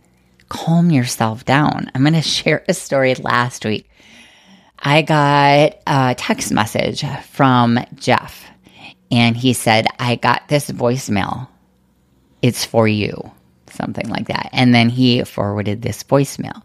calm 0.49 0.91
yourself 0.91 1.45
down. 1.45 1.89
I'm 1.95 2.01
going 2.01 2.13
to 2.15 2.21
share 2.21 2.65
a 2.67 2.73
story 2.73 3.15
last 3.15 3.63
week. 3.63 3.89
I 4.79 5.01
got 5.01 5.77
a 5.87 6.15
text 6.15 6.51
message 6.51 7.03
from 7.31 7.79
Jeff, 7.95 8.45
and 9.11 9.35
he 9.35 9.53
said, 9.53 9.87
I 9.99 10.15
got 10.15 10.47
this 10.47 10.69
voicemail 10.69 11.47
it's 12.41 12.65
for 12.65 12.87
you, 12.87 13.31
something 13.69 14.07
like 14.09 14.27
that. 14.27 14.49
And 14.53 14.73
then 14.73 14.89
he 14.89 15.23
forwarded 15.23 15.81
this 15.81 16.03
voicemail, 16.03 16.61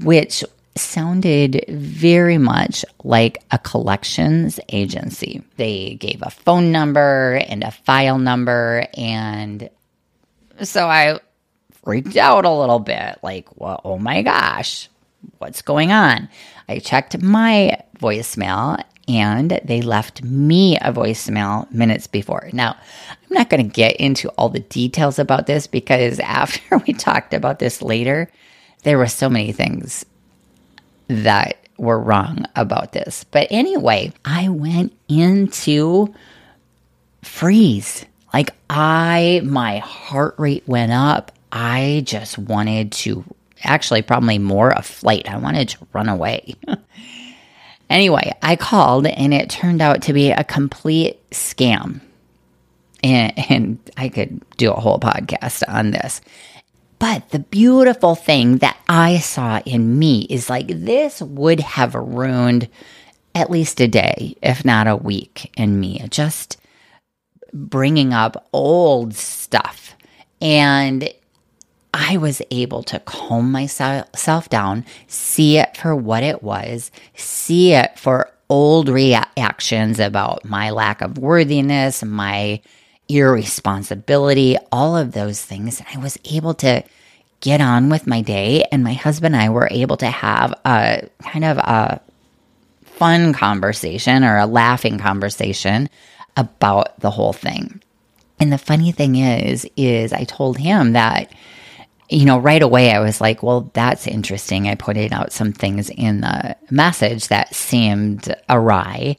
which 0.00 0.44
sounded 0.74 1.64
very 1.68 2.38
much 2.38 2.84
like 3.04 3.42
a 3.50 3.58
collections 3.58 4.58
agency. 4.70 5.42
They 5.56 5.94
gave 5.94 6.22
a 6.22 6.30
phone 6.30 6.72
number 6.72 7.42
and 7.46 7.62
a 7.62 7.70
file 7.70 8.18
number. 8.18 8.86
And 8.96 9.68
so 10.62 10.86
I 10.86 11.20
freaked 11.84 12.16
out 12.16 12.44
a 12.44 12.50
little 12.50 12.78
bit 12.78 13.18
like, 13.22 13.48
well, 13.60 13.80
oh 13.84 13.98
my 13.98 14.22
gosh, 14.22 14.88
what's 15.38 15.62
going 15.62 15.92
on? 15.92 16.28
I 16.72 16.78
checked 16.78 17.20
my 17.22 17.78
voicemail 17.98 18.82
and 19.06 19.60
they 19.64 19.82
left 19.82 20.22
me 20.22 20.78
a 20.78 20.92
voicemail 20.92 21.70
minutes 21.70 22.06
before. 22.06 22.48
Now, 22.52 22.76
I'm 23.10 23.34
not 23.34 23.50
going 23.50 23.62
to 23.68 23.74
get 23.74 23.96
into 23.96 24.30
all 24.30 24.48
the 24.48 24.60
details 24.60 25.18
about 25.18 25.46
this 25.46 25.66
because 25.66 26.18
after 26.20 26.78
we 26.78 26.94
talked 26.94 27.34
about 27.34 27.58
this 27.58 27.82
later, 27.82 28.30
there 28.84 28.96
were 28.98 29.06
so 29.06 29.28
many 29.28 29.52
things 29.52 30.06
that 31.08 31.58
were 31.76 31.98
wrong 31.98 32.46
about 32.56 32.92
this. 32.92 33.24
But 33.24 33.48
anyway, 33.50 34.12
I 34.24 34.48
went 34.48 34.96
into 35.08 36.14
freeze. 37.22 38.06
Like 38.32 38.50
I 38.70 39.42
my 39.44 39.78
heart 39.78 40.34
rate 40.38 40.66
went 40.66 40.92
up. 40.92 41.32
I 41.50 42.02
just 42.06 42.38
wanted 42.38 42.92
to 42.92 43.24
actually 43.64 44.02
probably 44.02 44.38
more 44.38 44.70
a 44.70 44.82
flight. 44.82 45.28
I 45.28 45.38
wanted 45.38 45.70
to 45.70 45.86
run 45.92 46.08
away. 46.08 46.54
Anyway, 47.92 48.32
I 48.40 48.56
called 48.56 49.06
and 49.06 49.34
it 49.34 49.50
turned 49.50 49.82
out 49.82 50.00
to 50.02 50.14
be 50.14 50.30
a 50.30 50.44
complete 50.44 51.18
scam. 51.28 52.00
And, 53.04 53.50
and 53.50 53.78
I 53.98 54.08
could 54.08 54.40
do 54.56 54.72
a 54.72 54.80
whole 54.80 54.98
podcast 54.98 55.62
on 55.68 55.90
this. 55.90 56.22
But 56.98 57.28
the 57.28 57.40
beautiful 57.40 58.14
thing 58.14 58.58
that 58.58 58.78
I 58.88 59.18
saw 59.18 59.60
in 59.66 59.98
me 59.98 60.26
is 60.30 60.48
like 60.48 60.68
this 60.68 61.20
would 61.20 61.60
have 61.60 61.94
ruined 61.94 62.70
at 63.34 63.50
least 63.50 63.78
a 63.78 63.88
day, 63.88 64.36
if 64.40 64.64
not 64.64 64.86
a 64.86 64.96
week, 64.96 65.52
in 65.58 65.78
me. 65.78 66.02
Just 66.08 66.56
bringing 67.52 68.14
up 68.14 68.48
old 68.54 69.14
stuff. 69.14 69.94
And 70.40 71.12
I 71.94 72.16
was 72.16 72.40
able 72.50 72.82
to 72.84 72.98
calm 73.00 73.52
myself 73.52 74.48
down, 74.48 74.84
see 75.06 75.58
it 75.58 75.76
for 75.76 75.94
what 75.94 76.22
it 76.22 76.42
was, 76.42 76.90
see 77.14 77.72
it 77.74 77.98
for 77.98 78.30
old 78.48 78.88
reactions 78.88 79.98
about 79.98 80.44
my 80.44 80.70
lack 80.70 81.00
of 81.00 81.18
worthiness, 81.18 82.02
my 82.02 82.60
irresponsibility, 83.08 84.56
all 84.70 84.96
of 84.96 85.12
those 85.12 85.42
things. 85.44 85.80
And 85.80 85.88
I 85.94 85.98
was 85.98 86.18
able 86.24 86.54
to 86.54 86.82
get 87.40 87.60
on 87.60 87.88
with 87.88 88.06
my 88.06 88.22
day. 88.22 88.64
And 88.72 88.84
my 88.84 88.94
husband 88.94 89.34
and 89.34 89.42
I 89.42 89.48
were 89.50 89.68
able 89.70 89.96
to 89.98 90.06
have 90.06 90.54
a 90.64 91.08
kind 91.22 91.44
of 91.44 91.58
a 91.58 92.00
fun 92.84 93.32
conversation 93.32 94.24
or 94.24 94.38
a 94.38 94.46
laughing 94.46 94.98
conversation 94.98 95.90
about 96.36 96.98
the 97.00 97.10
whole 97.10 97.32
thing. 97.32 97.82
And 98.38 98.52
the 98.52 98.58
funny 98.58 98.92
thing 98.92 99.16
is, 99.16 99.66
is 99.76 100.12
I 100.12 100.24
told 100.24 100.58
him 100.58 100.92
that 100.92 101.32
you 102.12 102.26
know, 102.26 102.38
right 102.38 102.62
away 102.62 102.92
I 102.92 103.00
was 103.00 103.20
like, 103.20 103.42
well, 103.42 103.70
that's 103.72 104.06
interesting. 104.06 104.68
I 104.68 104.74
pointed 104.74 105.12
out 105.12 105.32
some 105.32 105.52
things 105.52 105.90
in 105.90 106.20
the 106.20 106.56
message 106.70 107.28
that 107.28 107.54
seemed 107.54 108.34
awry. 108.48 109.16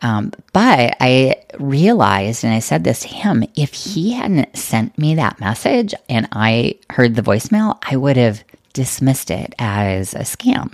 Um, 0.00 0.32
but 0.52 0.96
I 1.00 1.36
realized, 1.60 2.42
and 2.42 2.52
I 2.52 2.58
said 2.58 2.82
this 2.82 3.00
to 3.00 3.08
him, 3.08 3.44
if 3.54 3.72
he 3.72 4.12
hadn't 4.12 4.56
sent 4.56 4.98
me 4.98 5.14
that 5.14 5.38
message 5.38 5.94
and 6.08 6.26
I 6.32 6.76
heard 6.90 7.14
the 7.14 7.22
voicemail, 7.22 7.78
I 7.82 7.96
would 7.96 8.16
have 8.16 8.42
dismissed 8.72 9.30
it 9.30 9.54
as 9.58 10.14
a 10.14 10.20
scam. 10.20 10.72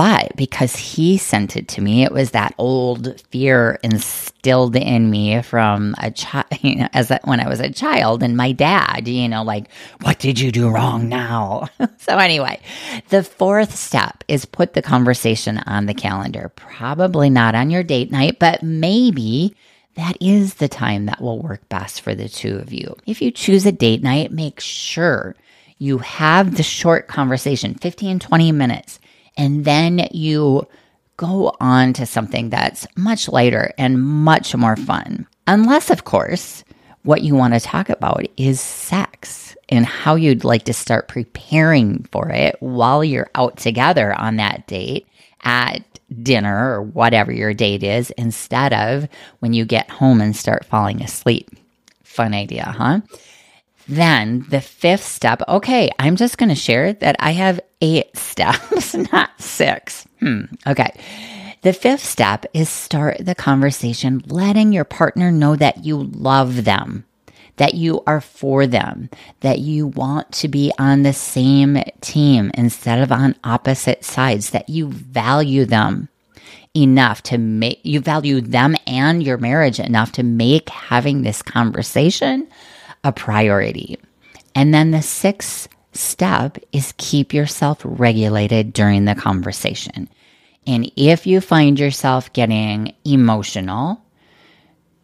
But 0.00 0.34
because 0.34 0.76
he 0.76 1.18
sent 1.18 1.58
it 1.58 1.68
to 1.68 1.82
me, 1.82 2.04
it 2.04 2.10
was 2.10 2.30
that 2.30 2.54
old 2.56 3.20
fear 3.28 3.78
instilled 3.82 4.74
in 4.74 5.10
me 5.10 5.42
from 5.42 5.94
a 5.98 6.10
child, 6.10 6.46
you 6.62 6.76
know, 6.76 6.88
as 6.94 7.10
a, 7.10 7.20
when 7.24 7.38
I 7.38 7.46
was 7.46 7.60
a 7.60 7.70
child, 7.70 8.22
and 8.22 8.34
my 8.34 8.52
dad, 8.52 9.06
you 9.06 9.28
know, 9.28 9.42
like, 9.42 9.66
what 10.00 10.18
did 10.18 10.40
you 10.40 10.52
do 10.52 10.70
wrong 10.70 11.10
now? 11.10 11.68
so 11.98 12.16
anyway, 12.16 12.62
the 13.10 13.22
fourth 13.22 13.76
step 13.76 14.24
is 14.26 14.46
put 14.46 14.72
the 14.72 14.80
conversation 14.80 15.58
on 15.66 15.84
the 15.84 15.92
calendar. 15.92 16.50
Probably 16.56 17.28
not 17.28 17.54
on 17.54 17.68
your 17.68 17.82
date 17.82 18.10
night, 18.10 18.38
but 18.38 18.62
maybe 18.62 19.54
that 19.96 20.16
is 20.18 20.54
the 20.54 20.68
time 20.68 21.04
that 21.04 21.20
will 21.20 21.42
work 21.42 21.68
best 21.68 22.00
for 22.00 22.14
the 22.14 22.30
two 22.30 22.56
of 22.56 22.72
you. 22.72 22.96
If 23.04 23.20
you 23.20 23.30
choose 23.30 23.66
a 23.66 23.72
date 23.72 24.02
night, 24.02 24.32
make 24.32 24.60
sure 24.60 25.36
you 25.76 25.98
have 25.98 26.56
the 26.56 26.62
short 26.62 27.06
conversation, 27.06 27.74
15, 27.74 28.18
20 28.18 28.52
minutes 28.52 28.98
and 29.40 29.64
then 29.64 30.06
you 30.12 30.68
go 31.16 31.56
on 31.60 31.94
to 31.94 32.04
something 32.04 32.50
that's 32.50 32.86
much 32.94 33.26
lighter 33.26 33.72
and 33.78 34.02
much 34.02 34.54
more 34.54 34.76
fun. 34.76 35.26
Unless, 35.46 35.88
of 35.88 36.04
course, 36.04 36.62
what 37.04 37.22
you 37.22 37.34
want 37.34 37.54
to 37.54 37.60
talk 37.60 37.88
about 37.88 38.26
is 38.36 38.60
sex 38.60 39.56
and 39.70 39.86
how 39.86 40.14
you'd 40.14 40.44
like 40.44 40.64
to 40.64 40.74
start 40.74 41.08
preparing 41.08 42.06
for 42.12 42.28
it 42.28 42.56
while 42.60 43.02
you're 43.02 43.30
out 43.34 43.56
together 43.56 44.12
on 44.12 44.36
that 44.36 44.66
date 44.66 45.06
at 45.42 45.82
dinner 46.22 46.74
or 46.74 46.82
whatever 46.82 47.32
your 47.32 47.54
date 47.54 47.82
is 47.82 48.10
instead 48.18 48.74
of 48.74 49.08
when 49.38 49.54
you 49.54 49.64
get 49.64 49.88
home 49.88 50.20
and 50.20 50.36
start 50.36 50.66
falling 50.66 51.02
asleep. 51.02 51.48
Fun 52.02 52.34
idea, 52.34 52.64
huh? 52.64 53.00
Then 53.88 54.46
the 54.50 54.60
fifth 54.60 55.04
step, 55.04 55.42
okay, 55.48 55.90
I'm 55.98 56.16
just 56.16 56.38
going 56.38 56.48
to 56.48 56.54
share 56.54 56.92
that 56.94 57.16
I 57.18 57.32
have 57.32 57.60
eight 57.80 58.16
steps, 58.16 58.94
not 58.94 59.30
six. 59.40 60.06
Hmm, 60.20 60.44
okay. 60.66 60.90
The 61.62 61.72
fifth 61.72 62.04
step 62.04 62.46
is 62.54 62.68
start 62.68 63.18
the 63.20 63.34
conversation 63.34 64.22
letting 64.28 64.72
your 64.72 64.84
partner 64.84 65.30
know 65.30 65.56
that 65.56 65.84
you 65.84 66.04
love 66.04 66.64
them, 66.64 67.04
that 67.56 67.74
you 67.74 68.02
are 68.06 68.22
for 68.22 68.66
them, 68.66 69.10
that 69.40 69.58
you 69.58 69.88
want 69.88 70.32
to 70.32 70.48
be 70.48 70.72
on 70.78 71.02
the 71.02 71.12
same 71.12 71.82
team 72.00 72.50
instead 72.54 73.00
of 73.00 73.12
on 73.12 73.34
opposite 73.44 74.04
sides, 74.04 74.50
that 74.50 74.70
you 74.70 74.88
value 74.88 75.66
them 75.66 76.08
enough 76.74 77.22
to 77.24 77.36
make 77.36 77.80
you 77.82 78.00
value 78.00 78.40
them 78.40 78.76
and 78.86 79.22
your 79.22 79.36
marriage 79.36 79.80
enough 79.80 80.12
to 80.12 80.22
make 80.22 80.68
having 80.68 81.22
this 81.22 81.42
conversation 81.42 82.46
a 83.04 83.12
priority. 83.12 83.98
And 84.54 84.74
then 84.74 84.90
the 84.90 85.02
sixth 85.02 85.68
step 85.92 86.58
is 86.72 86.94
keep 86.98 87.34
yourself 87.34 87.80
regulated 87.84 88.72
during 88.72 89.04
the 89.04 89.14
conversation. 89.14 90.08
And 90.66 90.90
if 90.96 91.26
you 91.26 91.40
find 91.40 91.78
yourself 91.78 92.32
getting 92.32 92.94
emotional 93.04 94.02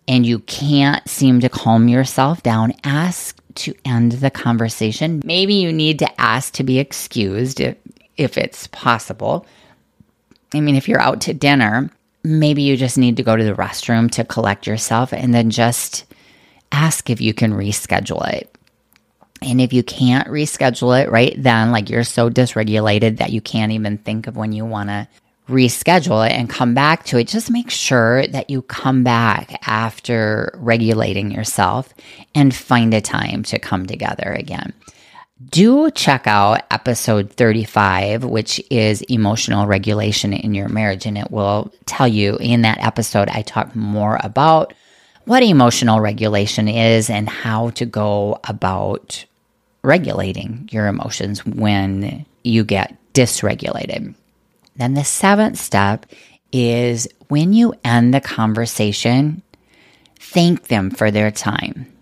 and 0.07 0.25
you 0.25 0.41
can't 0.41 1.07
seem 1.09 1.41
to 1.41 1.49
calm 1.49 1.89
yourself 1.89 2.43
down, 2.43 2.73
ask 2.85 3.41
to 3.57 3.75
end 3.85 4.13
the 4.13 4.31
conversation. 4.31 5.23
Maybe 5.25 5.55
you 5.55 5.73
need 5.73 5.99
to 6.01 6.21
ask 6.21 6.53
to 6.55 6.63
be 6.63 6.79
excused 6.79 7.61
if, 7.61 7.77
if 8.17 8.39
it's 8.39 8.67
possible. 8.69 9.47
I 10.55 10.61
mean, 10.61 10.77
if 10.77 10.89
you're 10.89 11.01
out 11.01 11.23
to 11.23 11.35
dinner, 11.35 11.91
maybe 12.23 12.63
you 12.63 12.77
just 12.77 12.99
need 12.99 13.17
to 13.17 13.23
go 13.23 13.35
to 13.35 13.45
the 13.45 13.55
restroom 13.55 14.11
to 14.13 14.25
collect 14.25 14.67
yourself 14.67 15.13
and 15.13 15.35
then 15.35 15.51
just 15.51 16.05
ask 16.73 17.11
if 17.11 17.21
you 17.21 17.35
can 17.35 17.53
reschedule 17.53 18.27
it. 18.33 18.53
And 19.43 19.61
if 19.61 19.73
you 19.73 19.83
can't 19.83 20.29
reschedule 20.29 21.03
it 21.03 21.11
right 21.11 21.35
then, 21.37 21.71
like 21.71 21.91
you're 21.91 22.05
so 22.05 22.31
dysregulated 22.31 23.19
that 23.19 23.33
you 23.33 23.41
can't 23.41 23.73
even 23.73 23.99
think 23.99 24.27
of 24.27 24.37
when 24.37 24.53
you 24.53 24.65
want 24.65 24.89
to 24.89 25.09
reschedule 25.49 26.27
it 26.29 26.33
and 26.33 26.51
come 26.51 26.75
back 26.75 27.05
to 27.05 27.19
it, 27.19 27.29
just 27.29 27.51
make 27.51 27.71
sure 27.71 28.27
that 28.29 28.51
you 28.51 28.63
come 28.63 29.05
back 29.05 29.61
after 29.69 30.51
regulating 30.55 31.31
yourself 31.31 31.93
and 32.35 32.55
find 32.55 32.93
a 32.95 33.01
time 33.01 33.43
to 33.45 33.59
come 33.59 33.87
together 33.87 34.33
again. 34.33 34.73
Do 35.51 35.91
check 35.91 36.27
out 36.27 36.63
episode 36.71 37.31
35, 37.31 38.25
which 38.25 38.61
is 38.71 39.03
emotional 39.03 39.67
regulation 39.67 40.33
in 40.33 40.55
your 40.55 40.69
marriage. 40.69 41.05
And 41.05 41.19
it 41.19 41.31
will 41.31 41.73
tell 41.85 42.09
you 42.09 42.39
in 42.39 42.63
that 42.63 42.83
episode, 42.83 43.29
I 43.29 43.43
talk 43.43 43.77
more 43.77 44.19
about 44.23 44.73
what 45.27 45.43
emotional 45.43 46.01
regulation 46.01 46.69
is 46.69 47.11
and 47.11 47.29
how 47.29 47.71
to 47.71 47.85
go 47.85 48.41
about 48.45 49.25
regulating 49.83 50.69
your 50.73 50.87
emotions 50.87 51.45
when 51.45 52.25
you 52.43 52.65
get 52.65 52.97
dysregulated. 53.13 54.15
Then 54.77 54.95
the 54.95 55.05
seventh 55.05 55.59
step 55.59 56.07
is 56.53 57.09
when 57.29 57.53
you 57.53 57.75
end 57.85 58.15
the 58.15 58.21
conversation, 58.21 59.43
thank 60.19 60.69
them 60.69 60.91
for 60.91 61.11
their 61.11 61.31
time. 61.31 61.93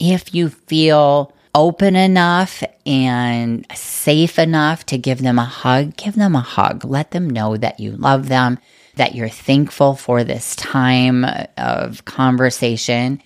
If 0.00 0.34
you 0.34 0.48
feel 0.48 1.32
open 1.54 1.94
enough 1.94 2.64
and 2.86 3.66
safe 3.74 4.38
enough 4.38 4.86
to 4.86 4.96
give 4.96 5.20
them 5.20 5.38
a 5.38 5.44
hug, 5.44 5.96
give 5.96 6.14
them 6.14 6.34
a 6.34 6.40
hug. 6.40 6.84
Let 6.84 7.10
them 7.10 7.28
know 7.28 7.56
that 7.58 7.78
you 7.78 7.92
love 7.92 8.28
them 8.28 8.58
that 8.96 9.14
you're 9.14 9.28
thankful 9.28 9.94
for 9.94 10.24
this 10.24 10.54
time 10.56 11.24
of 11.56 12.04
conversation. 12.04 13.22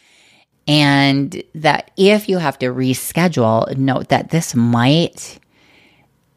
And 0.68 1.42
that 1.55 1.90
if 1.96 2.29
you 2.29 2.38
have 2.38 2.59
to 2.59 2.66
reschedule, 2.66 3.76
note 3.76 4.09
that 4.09 4.31
this 4.31 4.55
might 4.55 5.38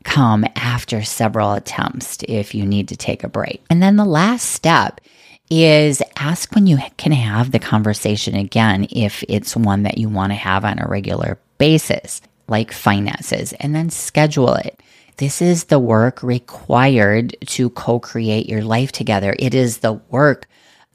come 0.03 0.45
after 0.55 1.03
several 1.03 1.53
attempts 1.53 2.17
if 2.27 2.55
you 2.55 2.65
need 2.65 2.87
to 2.89 2.97
take 2.97 3.23
a 3.23 3.29
break. 3.29 3.63
And 3.69 3.81
then 3.81 3.95
the 3.95 4.05
last 4.05 4.51
step 4.51 5.01
is 5.49 6.01
ask 6.15 6.53
when 6.53 6.67
you 6.67 6.77
can 6.97 7.11
have 7.11 7.51
the 7.51 7.59
conversation 7.59 8.35
again 8.35 8.87
if 8.91 9.23
it's 9.27 9.55
one 9.55 9.83
that 9.83 9.97
you 9.97 10.07
want 10.07 10.31
to 10.31 10.35
have 10.35 10.63
on 10.63 10.79
a 10.79 10.87
regular 10.87 11.39
basis, 11.57 12.21
like 12.47 12.71
finances, 12.71 13.53
and 13.53 13.73
then 13.73 13.89
schedule 13.89 14.53
it. 14.53 14.79
This 15.19 15.41
is 15.41 15.65
the 15.65 15.79
work 15.79 16.23
required 16.23 17.35
to 17.47 17.69
co 17.71 17.99
create 17.99 18.47
your 18.47 18.63
life 18.63 18.93
together. 18.93 19.35
It 19.37 19.53
is 19.53 19.79
the 19.79 19.93
work 20.09 20.47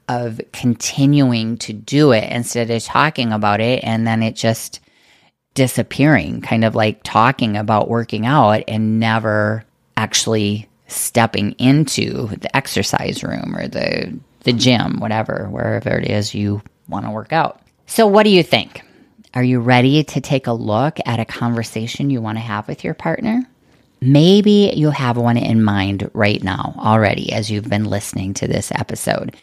of 0.09 0.41
continuing 0.51 1.57
to 1.59 1.73
do 1.73 2.11
it 2.11 2.31
instead 2.31 2.71
of 2.71 2.83
talking 2.83 3.31
about 3.31 3.61
it 3.61 3.83
and 3.83 4.07
then 4.07 4.23
it 4.23 4.35
just 4.35 4.79
disappearing, 5.53 6.41
kind 6.41 6.65
of 6.65 6.73
like 6.73 7.01
talking 7.03 7.55
about 7.55 7.87
working 7.87 8.25
out 8.25 8.63
and 8.67 8.99
never 8.99 9.63
actually 9.95 10.67
stepping 10.87 11.51
into 11.59 12.25
the 12.37 12.55
exercise 12.57 13.23
room 13.23 13.55
or 13.55 13.67
the 13.67 14.19
the 14.39 14.53
gym, 14.53 15.01
whatever, 15.01 15.47
wherever 15.51 15.99
it 15.99 16.09
is 16.09 16.33
you 16.33 16.63
want 16.89 17.05
to 17.05 17.11
work 17.11 17.31
out. 17.31 17.61
So 17.85 18.07
what 18.07 18.23
do 18.23 18.31
you 18.31 18.41
think? 18.41 18.81
Are 19.35 19.43
you 19.43 19.59
ready 19.59 20.03
to 20.03 20.19
take 20.19 20.47
a 20.47 20.53
look 20.53 20.97
at 21.05 21.19
a 21.19 21.25
conversation 21.25 22.09
you 22.09 22.23
want 22.23 22.39
to 22.39 22.43
have 22.43 22.67
with 22.67 22.83
your 22.83 22.95
partner? 22.95 23.47
Maybe 24.05 24.71
you 24.75 24.91
have 24.91 25.17
one 25.17 25.35
in 25.37 25.63
mind 25.63 26.11
right 26.13 26.43
now 26.43 26.75
already 26.77 27.33
as 27.33 27.49
you've 27.49 27.69
been 27.69 27.85
listening 27.85 28.35
to 28.35 28.47
this 28.47 28.71
episode. 28.71 29.35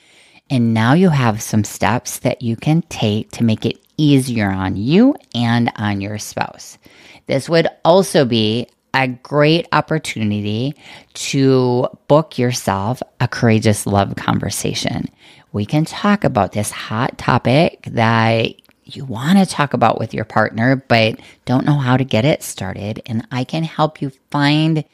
And 0.51 0.72
now 0.72 0.92
you 0.92 1.09
have 1.09 1.42
some 1.42 1.64
steps 1.64 2.20
that 2.20 2.42
you 2.42 2.55
can 2.55 2.83
take 2.83 3.33
to 3.33 3.44
make 3.44 3.66
it 3.66 3.81
easier 3.96 4.48
on 4.48 4.77
you 4.77 5.16
and 5.35 5.72
on 5.77 6.01
your 6.01 6.18
spouse. 6.18 6.79
This 7.27 7.48
would 7.48 7.66
also 7.85 8.25
be 8.25 8.68
a 8.94 9.09
great 9.09 9.66
opportunity 9.72 10.77
to 11.14 11.88
book 12.07 12.38
yourself 12.38 13.03
a 13.18 13.27
courageous 13.27 13.85
love 13.85 14.14
conversation. 14.14 15.09
We 15.53 15.66
can 15.66 15.85
talk 15.85 16.22
about 16.22 16.53
this 16.53 16.70
hot 16.70 17.18
topic 17.18 17.83
that 17.90 18.55
you 18.96 19.05
want 19.05 19.38
to 19.38 19.46
talk 19.46 19.74
about 19.74 19.98
with 19.98 20.14
your 20.14 20.24
partner, 20.24 20.76
but 20.76 21.18
don't 21.44 21.66
know 21.66 21.78
how 21.78 21.96
to 21.96 22.05
get 22.05 22.24
it 22.24 22.42
started. 22.42 23.02
And 23.07 23.26
I 23.31 23.44
can 23.44 23.64
help 23.64 24.00
you 24.00 24.11
find 24.31 24.85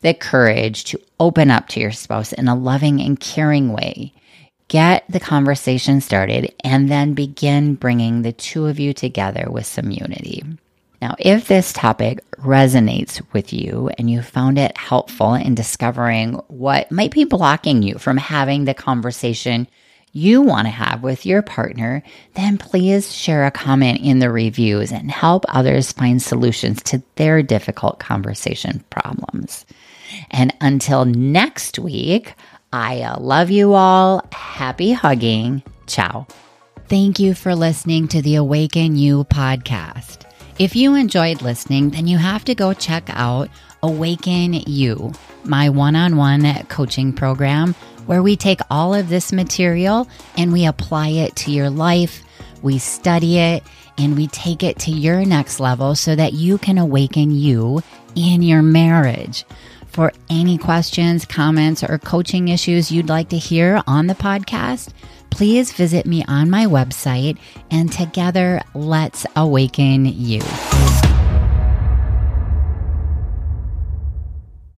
the 0.00 0.14
courage 0.14 0.84
to 0.84 1.00
open 1.18 1.50
up 1.50 1.68
to 1.68 1.80
your 1.80 1.92
spouse 1.92 2.32
in 2.32 2.48
a 2.48 2.54
loving 2.54 3.00
and 3.00 3.18
caring 3.18 3.72
way. 3.72 4.12
Get 4.68 5.04
the 5.08 5.20
conversation 5.20 6.00
started 6.00 6.54
and 6.62 6.90
then 6.90 7.14
begin 7.14 7.74
bringing 7.74 8.22
the 8.22 8.32
two 8.32 8.66
of 8.66 8.78
you 8.78 8.92
together 8.92 9.48
with 9.50 9.66
some 9.66 9.90
unity. 9.90 10.44
Now, 11.00 11.14
if 11.18 11.46
this 11.46 11.72
topic 11.72 12.28
resonates 12.32 13.22
with 13.32 13.52
you 13.52 13.90
and 13.98 14.10
you 14.10 14.20
found 14.20 14.58
it 14.58 14.76
helpful 14.76 15.34
in 15.34 15.54
discovering 15.54 16.34
what 16.48 16.90
might 16.90 17.12
be 17.12 17.24
blocking 17.24 17.82
you 17.82 17.98
from 17.98 18.16
having 18.16 18.64
the 18.64 18.74
conversation 18.74 19.68
you 20.12 20.40
want 20.42 20.66
to 20.66 20.70
have 20.70 21.02
with 21.02 21.26
your 21.26 21.42
partner, 21.42 22.02
then 22.34 22.58
please 22.58 23.14
share 23.14 23.44
a 23.46 23.50
comment 23.50 24.00
in 24.00 24.18
the 24.18 24.30
reviews 24.30 24.92
and 24.92 25.10
help 25.10 25.44
others 25.48 25.92
find 25.92 26.20
solutions 26.20 26.82
to 26.84 27.02
their 27.16 27.42
difficult 27.42 27.98
conversation 27.98 28.84
problems. 28.90 29.66
And 30.30 30.54
until 30.60 31.04
next 31.04 31.78
week, 31.78 32.34
I 32.72 33.14
love 33.18 33.50
you 33.50 33.74
all. 33.74 34.26
Happy 34.32 34.92
hugging. 34.92 35.62
Ciao. 35.86 36.26
Thank 36.88 37.18
you 37.18 37.34
for 37.34 37.54
listening 37.54 38.08
to 38.08 38.22
the 38.22 38.36
Awaken 38.36 38.96
You 38.96 39.24
podcast. 39.24 40.24
If 40.58 40.74
you 40.74 40.94
enjoyed 40.94 41.42
listening, 41.42 41.90
then 41.90 42.06
you 42.06 42.18
have 42.18 42.44
to 42.46 42.54
go 42.54 42.72
check 42.72 43.04
out 43.08 43.48
Awaken 43.82 44.54
You, 44.54 45.12
my 45.44 45.68
one 45.68 45.94
on 45.94 46.16
one 46.16 46.64
coaching 46.64 47.12
program 47.12 47.74
where 48.08 48.22
we 48.22 48.36
take 48.36 48.60
all 48.70 48.94
of 48.94 49.10
this 49.10 49.32
material 49.32 50.08
and 50.38 50.50
we 50.50 50.64
apply 50.64 51.08
it 51.08 51.36
to 51.36 51.50
your 51.50 51.68
life, 51.68 52.24
we 52.62 52.78
study 52.78 53.38
it, 53.38 53.62
and 53.98 54.16
we 54.16 54.26
take 54.28 54.62
it 54.62 54.78
to 54.78 54.90
your 54.90 55.26
next 55.26 55.60
level 55.60 55.94
so 55.94 56.16
that 56.16 56.32
you 56.32 56.56
can 56.56 56.78
awaken 56.78 57.30
you 57.30 57.82
in 58.14 58.40
your 58.40 58.62
marriage. 58.62 59.44
For 59.88 60.10
any 60.30 60.56
questions, 60.56 61.26
comments, 61.26 61.84
or 61.84 61.98
coaching 61.98 62.48
issues 62.48 62.90
you'd 62.90 63.10
like 63.10 63.28
to 63.28 63.36
hear 63.36 63.82
on 63.86 64.06
the 64.06 64.14
podcast, 64.14 64.94
please 65.28 65.72
visit 65.72 66.06
me 66.06 66.24
on 66.26 66.48
my 66.48 66.64
website 66.64 67.36
and 67.70 67.92
together 67.92 68.62
let's 68.74 69.26
awaken 69.36 70.06
you. 70.06 70.40